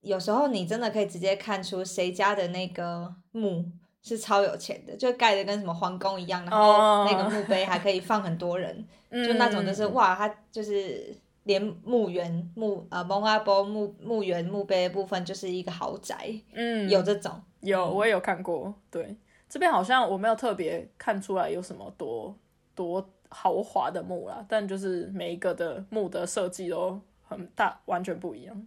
[0.02, 3.64] 有时候你真的可以直接看出谁家的那个墓。
[4.08, 11.12] 是超有钱的，就盖的跟什么皇宫一样，然后那个墓碑还可以放很多人， 就那种就是哇，他就是
[11.44, 19.16] 连墓园墓啊蒙阿波墓墓园墓碑的部分就是一个豪宅，嗯，有这种，有我也有看过，对，
[19.48, 22.32] 这边好像我没有特别看出来有什么多
[22.74, 28.66] 多豪华的墓啦，但就是每一个的墓的设计都很大，完全不一样，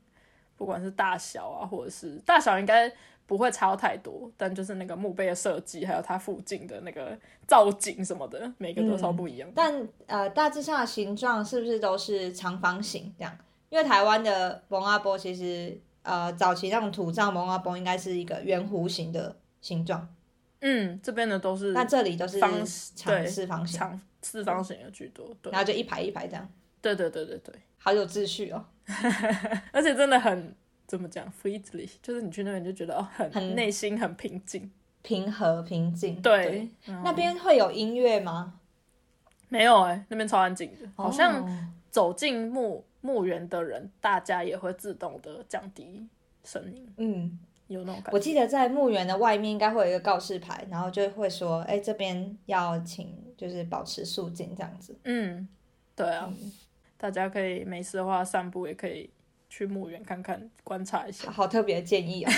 [0.58, 2.92] 不管是大小啊，或者是大小应该
[3.30, 7.16] 不会差太多，但就是那个墓碑的设计，还有它附近的那个
[7.48, 9.48] 造景什么的，每个都超不一样。
[9.54, 13.38] 但呃，大致上的形状是不是都是长方形这样？
[13.70, 20.10] 因为台湾的蒙阿波其实呃，早期那种土葬蒙阿波应该是一个圆弧形的形状。
[20.62, 22.52] 嗯，这边的都是，那这里都是方
[22.96, 26.50] 长四方形，长四方形的居多，对，然后就一排一排这样，
[26.82, 28.66] 对对对对对，好有秩序哦，
[29.72, 30.56] 而且真的很
[30.90, 34.70] 怎么讲 f r e e l y 就是你去那边就觉得哦，很很内心很平静，
[35.04, 36.68] 平和平静，对，
[37.04, 38.60] 那边会有音乐吗？
[39.48, 46.08] 没有哎，那边超安静的，好像走进墓墓园的人，大家也会自动的降低
[46.44, 47.40] 声音，嗯。
[47.70, 48.12] 有那种感觉。
[48.14, 55.48] 我记得在墓园的外面应该会有一个告示牌，然后就会说：“哎，这边要请就是保持肃静这样子。”嗯，
[55.96, 56.34] 对啊，
[56.98, 59.08] 大家可以没事的话散步，也可以
[59.50, 61.30] 去墓园看看，观察一下。
[61.32, 62.32] 好特别的建议哦！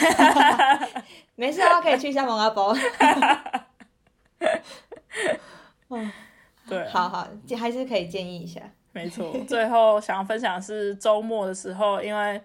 [1.36, 2.76] 没事啊可以去一下蒙阿波。
[5.90, 6.12] 嗯，
[6.68, 7.28] 对，好好，
[7.60, 8.62] 还是可以建议一下。
[8.94, 12.42] 没错，最后想要分享是周末的时候，因为。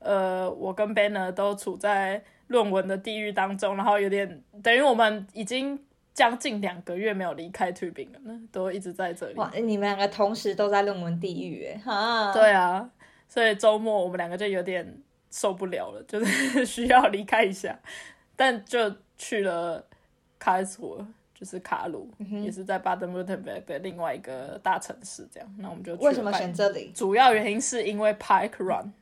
[0.00, 5.82] 呃，我跟 Banner 都处在论文的地狱当中，然后有点等于我们已经
[6.12, 8.20] 将近两个月没有离开 Tubing 了，
[8.52, 9.34] 都一直在这里。
[9.36, 11.80] 哇，你们两个同时都在论文地狱哎！
[11.82, 12.86] 哈，对啊，
[13.28, 15.00] 所以周末我们两个就有点
[15.30, 17.78] 受不了了，就是 需要离开一下，
[18.36, 19.84] 但就去了
[20.38, 21.04] 卡鲁，
[21.34, 22.10] 就是卡鲁，
[22.42, 25.54] 也是在巴登布特贝的另外一个大城市，这样。
[25.58, 26.92] 那我们就为什么选这里？
[26.94, 28.92] 主要原因是因为 Pike Run。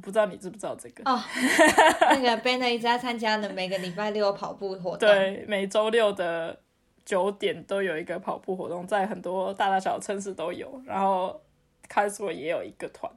[0.00, 1.02] 不知道你知不知道这个？
[1.04, 1.20] 哦，
[2.00, 5.00] 那个 Ben 一直在参加的每个礼拜六跑步活动。
[5.00, 6.58] 对，每周六的
[7.04, 10.80] 九点都有一个跑步活动，在很多大大小小城市都有。
[10.86, 11.38] 然后
[11.86, 13.12] 开始也有一个团，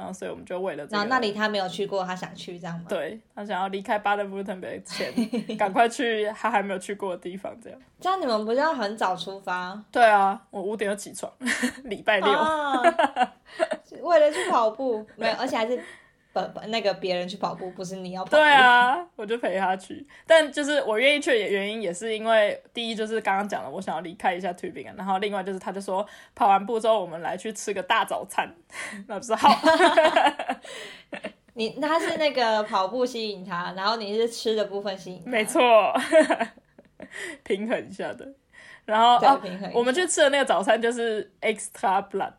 [0.00, 2.86] 然后所以我们就为了然后，那里他没有去过，他想去这样吗？
[2.88, 5.12] 对他想要离开巴登布特别前，
[5.58, 7.78] 赶快去他还没有去过的地方，这样。
[8.00, 9.78] 这样你们不是要很早出发？
[9.92, 11.30] 对啊，我五点就起床，
[11.84, 12.32] 礼拜六，
[14.00, 15.78] 为了去跑步，没有，而且还是。
[16.68, 18.30] 那个别人去跑步，不是你要跑。
[18.30, 20.06] 对啊，我就陪他去。
[20.26, 28.48] 但就是我愿意去的原因，也是因为第一就是刚刚讲了，我想要离开一下 Tubing，然后另外就是他就说跑完步之后，我们来去吃个大早餐，
[29.08, 29.48] 那不是好。
[31.54, 35.22] 你他是那个跑步吸引他，然后你是吃的部分吸引。
[35.26, 35.92] 没错，
[37.42, 38.26] 平衡一下的。
[38.86, 39.40] 然后哦，
[39.74, 42.32] 我们去吃的那个早餐就是 Extra Blood。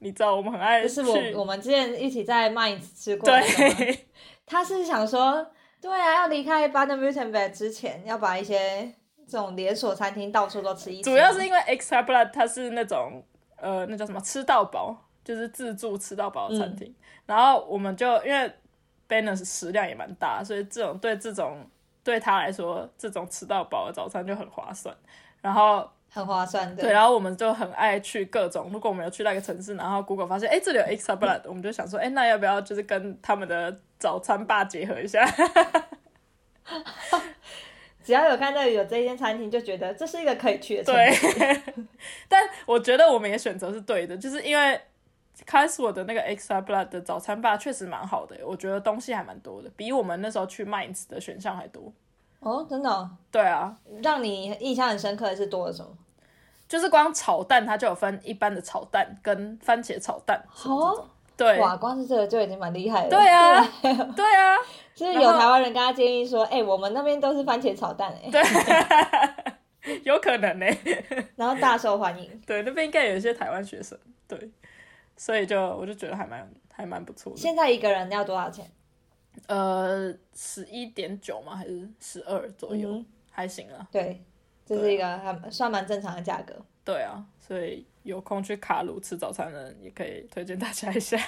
[0.00, 4.06] 你知道我们很爱，就是我我们之前一起在 Mind 吃过对，
[4.46, 5.44] 他是想说，
[5.80, 7.54] 对啊，要离开 b a d e n w u r t e m b e r g
[7.54, 8.94] 之前，要把一些
[9.26, 11.02] 这种连锁餐厅到处都吃一。
[11.02, 13.22] 主要是因为 Extra Blood 它是那种
[13.56, 16.94] 呃，那叫什么吃到饱，就是自助吃到饱的餐厅。
[17.26, 18.52] 然后我们就因为
[19.08, 21.68] Banner 食量也蛮大，所以这种对这种
[22.04, 24.96] 对他来说，这种吃到饱的早餐就很划算。
[25.40, 25.90] 然后。
[26.10, 26.82] 很划算的。
[26.82, 28.70] 对，然后我们就很爱去各种。
[28.72, 35.24] 如果我们有去那个城市，然后 Google 发现，哎，这里有 Extra Blood，我们就想说，哎，那要不要就是跟他们的早餐吧结合一下？
[38.02, 40.84] 只要有看到有这一间餐厅，就觉得这是一个可以去的。
[40.84, 41.14] 对。
[42.28, 44.80] 但我觉得我们也选择是对的，就是因为
[45.44, 51.92] 开始我的那个 Extra Blood 的早餐吧确实蛮好的，我觉得东西还蛮多的，比我们那时候去 Minds 的选项还多。
[52.40, 53.10] 哦，真的？
[53.30, 55.88] 对啊，让你印象很深刻的是多了什么？
[56.68, 60.42] 就是光炒蛋，它就有分一般的炒蛋跟番茄炒蛋。
[60.64, 63.08] 哦，对，哇，光是这个就已经蛮厉害了。
[63.08, 63.66] 对啊，
[64.14, 64.56] 对啊，
[64.94, 70.66] 就是有台湾人跟他建议说，哎，我们那边都是番茄炒蛋，哎，对， 有可能呢。
[71.36, 72.40] 然后大受欢迎。
[72.46, 74.50] 对，那边应该有一些台湾学生，对，
[75.16, 77.38] 所以就我就觉得还蛮还蛮不错的。
[77.38, 78.70] 现在一个人要多少钱？
[79.46, 81.56] 呃，十一点九吗？
[81.56, 83.04] 还是十二左右？
[83.30, 83.86] 还行啊。
[83.92, 84.22] 对，
[84.66, 86.54] 这是一个还算蛮正常的价格。
[86.84, 91.18] 对啊，所以有空去卡鲁吃早餐的人，也可以推荐大家一下。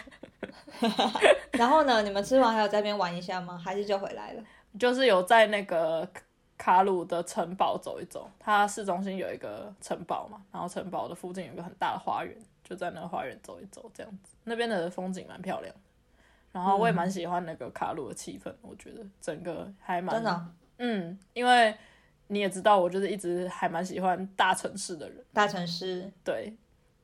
[1.52, 3.56] 然后呢，你们吃完还有在那边玩一下吗？
[3.58, 4.42] 还是就回来了？
[4.78, 6.08] 就是有在那个
[6.56, 12.34] 卡鲁的城堡走一走，它市中心有一个城堡嘛，然后城堡的附近有一个很大的花园，
[12.64, 15.74] 就在那个花园走一走，这样子，那边的风景蛮漂亮。
[16.52, 20.46] 然后我也蛮喜欢那个卡路的气氛，我觉得整个还蛮真的，
[20.78, 21.74] 嗯，因为
[22.28, 26.52] 你也知道，我就是一直还蛮喜欢大城市的人，大城市对，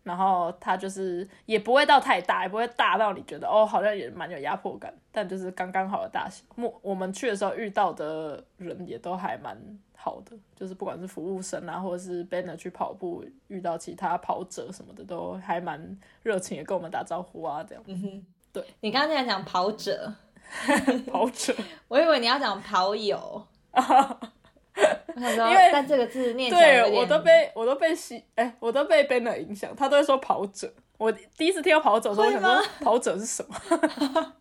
[0.03, 6.45] 然后它就是也不会到太大，也不会大到你觉得哦好像也蛮有压迫感，但就是刚刚好的大小。
[6.57, 9.57] 我我们去的时候遇到的人也都还蛮
[9.97, 17.83] 好的，就是不管是服务生啊，或者是 banner 去跑步遇到其他跑者什么的，都还蛮热情的跟我们打招呼啊，这样。
[17.87, 18.27] 嗯哼，
[18.61, 20.15] 对你刚刚在讲跑者，
[21.13, 21.55] 跑者，
[21.89, 23.47] 我以为你要讲跑友。
[23.73, 30.73] 我想说，因为但这个字念起来对我都被我都被吸，哎、我都被 Benner 影响，他都会说跑者。
[30.97, 33.55] 我第一次听到跑者的时候，我想说跑者是什么？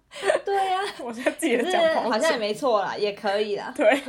[0.45, 2.39] 对呀、我现在自己讲跑好像也者。
[2.39, 3.73] 没错啦，也可以啦。
[3.75, 4.01] 对，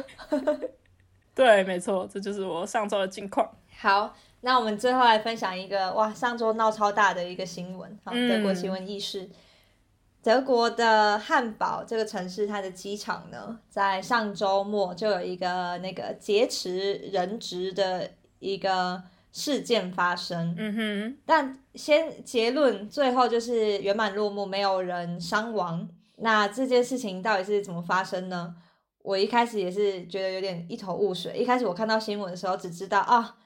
[1.35, 3.51] 对，没错，这就是我上周的近况。
[3.81, 9.29] 好，那我们最后来分享一个哇，上周闹超大的一个新闻，好，嗯德国新闻轶事。
[10.27, 18.11] 德国的汉堡这个城市，它的机场呢，在上周末就有一个那个劫持人质的
[18.41, 19.01] 一个
[19.31, 20.53] 事件发生。
[20.59, 25.89] 嗯哼，但先结论，最后就是圆满落幕，没有人伤亡。
[26.17, 28.57] 那这件事情到底是怎么发生呢？
[29.03, 31.39] 我一开始也是觉得有点一头雾水。
[31.39, 33.37] 一开始我看到新闻的时候，只知道啊，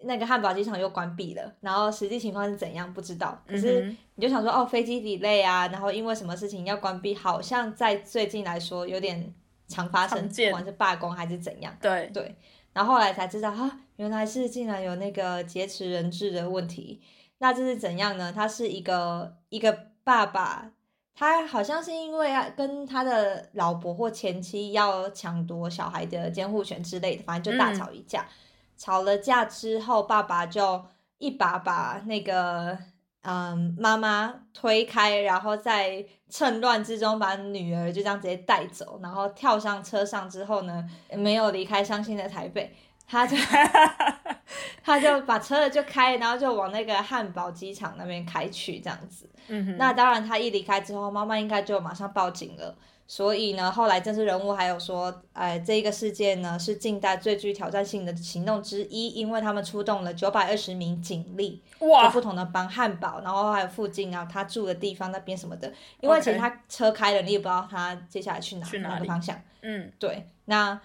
[0.00, 3.40] 那个汉堡机场又关闭了，然后实际情况是怎样不知道。
[3.46, 9.34] 可是你就想说，哦，飞机 delay 啊，然后因为什么事情要关闭，好像在最近来说有点
[9.66, 11.76] 常发生，不管是罢工还是怎样。
[11.80, 12.36] 对，对，
[12.72, 17.02] 然后后来才知道啊，原来是竟然有那个劫持人质的问题。
[17.38, 18.32] 那这是怎样呢？
[18.32, 20.70] 他是一个一个爸爸，
[21.14, 28.24] 他好像是因为要跟他的老婆或前妻要抢夺小孩的监护权之类的，反正就大嗯吵一架。
[28.78, 30.82] 吵了架之后，爸爸就
[31.18, 32.78] 一把把那个
[33.22, 42.74] 嗯妈妈推开，然后在趁乱之中把女儿就这样直接带走，然后跳上车上之后呢，没有离开伤心的台北，
[43.06, 43.36] 他就
[44.82, 49.28] 他就把车就开，然后就往那个汉堡机场那边开去，这样子。
[49.48, 52.74] 嗯哼，那当然，他一离开之后，妈妈应该就马上报警了。
[53.10, 65.72] 所以呢，后来政治人物还有说，呃，这一个事件呢是近代最具挑战性的行动之一，因为他们出动了九百二十名警力，就哇不，同的帮汉堡，然后还有附近啊他住的地方那边什么的。
[66.00, 69.40] 因为其实他车开了，你也不知道他接下来去哪去哪哪个方向。
[69.62, 70.78] 嗯对，那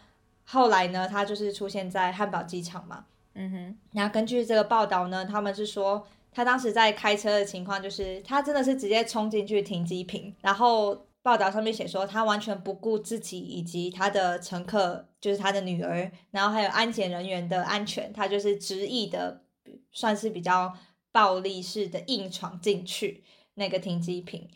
[0.46, 3.04] 后来呢，他就是出现在汉堡机场嘛。
[3.36, 19.42] 嗯哼，然后根据这个报道呢，他们是说他当时在开车的情况，就是他真的是直接冲进去停机坪，然后报道上面写说他完全不顾自己以及他的乘客，就是他的女儿，然后还有安检人员的安全，他就是执意的，
[19.92, 20.72] 算是比较
[21.12, 23.24] 暴力式的硬闯进去
[23.56, 24.48] 那个停机坪，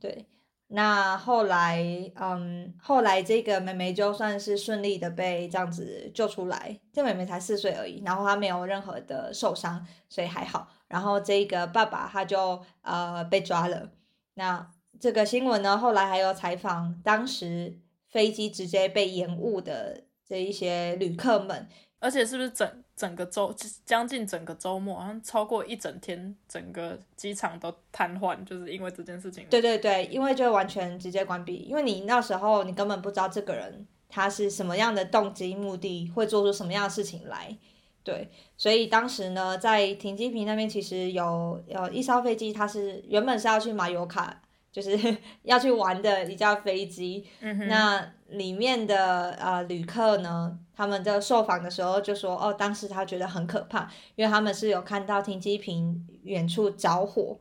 [0.00, 0.26] 对。
[0.74, 10.68] 那后来，嗯，后来这个妹妹就算是顺利的被这样子救出来，这妹妹才四岁而已，然后她没有任何的受伤，所以还好。
[10.88, 13.90] 然后这个爸爸他就呃被抓了。
[14.32, 14.66] 那
[15.00, 17.76] 这个新闻呢，后来还有采访当时
[18.08, 21.68] 飞机直接被延误的这一些旅客们，
[21.98, 29.46] 而且是不是整整个周将近整个周末，好像超过一整天，整个机场都瘫痪，就是因为这件事情。
[29.50, 37.56] 对对对，因为就完全直接关闭，因为你那时候你根本不知道这个人他是什么样的动机目的，会做出什么样的事情来。
[38.04, 44.41] 对，所以当时呢，在停机坪那边其实有有一艘飞机，它是原本是要去马尤卡，
[44.72, 47.28] 就是 要去玩的一架飞机。
[47.40, 57.38] 嗯，那里面的呃旅客呢，他们在受访的时候就说，哦，当时他觉得很可怕，因为他们是有看到停机坪远处着火，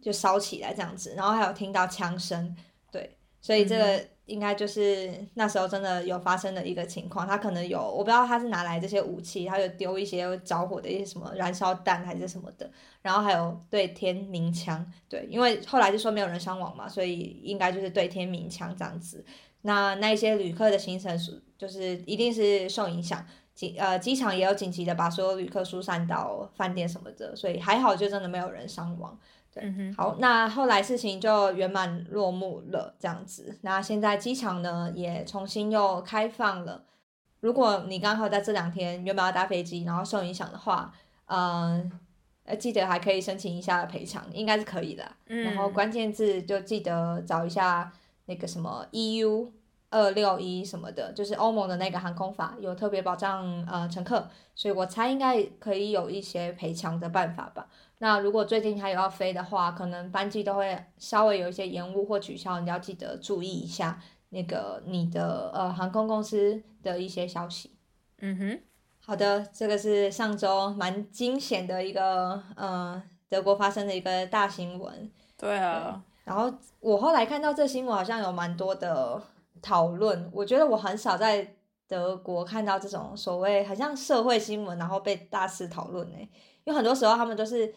[0.00, 2.56] 就烧起来这样子，然后还有听到枪声，
[2.90, 12.70] 对，所以这个应该就是那时候真的有发生的一个情况，他可能有我不知道他是拿来这些武器，他有丢一些着火的一些什么燃烧弹还是什么的，
[13.02, 19.24] 然后还有对天鸣枪，对，因为后来就说没有人伤亡嘛，所以应该就是对天鸣枪这样子。
[19.62, 29.18] 那那一些旅客的行程是就是一定是受影响，机呃机场也有紧急的把所有旅客疏散到饭店什么的，所以还好就真的没有人伤亡。
[29.52, 33.58] 对嗯哼，好，那后来事情就圆满落幕了，这样子。
[33.60, 36.84] 那现在机场呢也重新又开放了。
[37.40, 40.92] 如果你刚好在这两天原本要搭飞机，然后受影响的话，
[41.26, 41.90] 嗯、
[42.44, 45.04] 呃，记得还可以申请一下赔偿，应该是可以的。
[45.26, 47.92] 嗯，然后关键字就记得找一下
[48.26, 49.50] 那个什么 EU
[49.90, 57.66] 二六一什么的，就是欧盟的那个航空法有特别保障呃乘客，所以我猜应该可以有一些赔偿的办法吧。
[58.02, 67.70] 那如果最近还有要飞的话，可能班机都会稍微有一些延误或取消，你要记得注意一下那个你的呃航空公司的一些消息。
[68.18, 68.60] 嗯哼，
[69.06, 75.08] 好的，这个是上周蛮惊险的一个呃德国发生的一个大新闻。
[75.38, 79.22] 对啊，然后我后来看到这新闻，好像有蛮多的
[79.62, 80.28] 讨论。
[80.34, 81.54] 我觉得我很少在
[81.86, 86.16] 德国看到这种所谓很像社会新闻，然后被大肆讨论呢？
[86.64, 87.72] 因为很多时候他们都是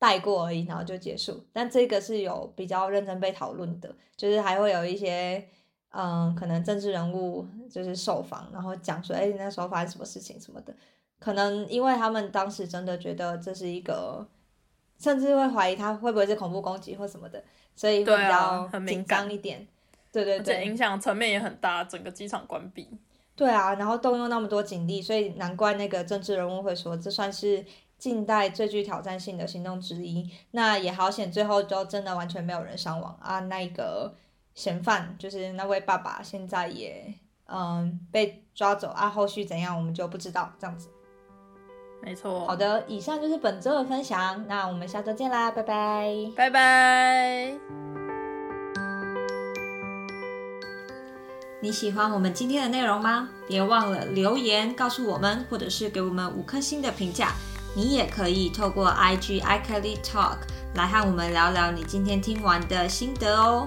[0.00, 1.44] 带过而已，然后就结束。
[1.52, 5.46] 但这个是有比较认真被讨论的，就是还会有一些
[5.90, 10.74] 嗯，可能政治人物就是受访，然后讲说，哎，那时候发生什么事情什么的。
[11.18, 14.26] 可能因为他们当时真的觉得这是一个，
[14.98, 17.44] 甚至会怀疑他会不会是恐怖攻击或什么的，
[17.76, 19.68] 所以会比较紧张一点。
[20.10, 22.88] 对对对，影响层面也很大，整个机场关闭。
[23.36, 27.64] 对啊，然后动用那么多警力，所以难怪那个政治人物会说，这算是
[28.00, 30.28] 近代最具挑战性的行动之一。
[30.52, 33.38] 那也好险，最后就真的完全没有人伤亡啊。
[33.40, 34.14] 那个
[34.54, 37.14] 嫌犯就是那位爸爸，现在也
[37.46, 40.50] 嗯被抓走啊，后续怎样我们就不知道。
[40.58, 40.88] 这样子，
[42.02, 42.46] 没错。
[42.46, 47.54] 好的，以上就是本周的分享，那我们下周见啦，拜拜，拜拜。
[51.62, 53.28] 你喜欢我们今天的内容吗？
[53.46, 57.34] 别忘了留言告诉我们，或者是给我们五颗星的评价。
[57.74, 60.38] 你也可以透过 IG i Kelly Talk
[60.74, 63.66] 来和我们聊聊你今天听完的心得哦。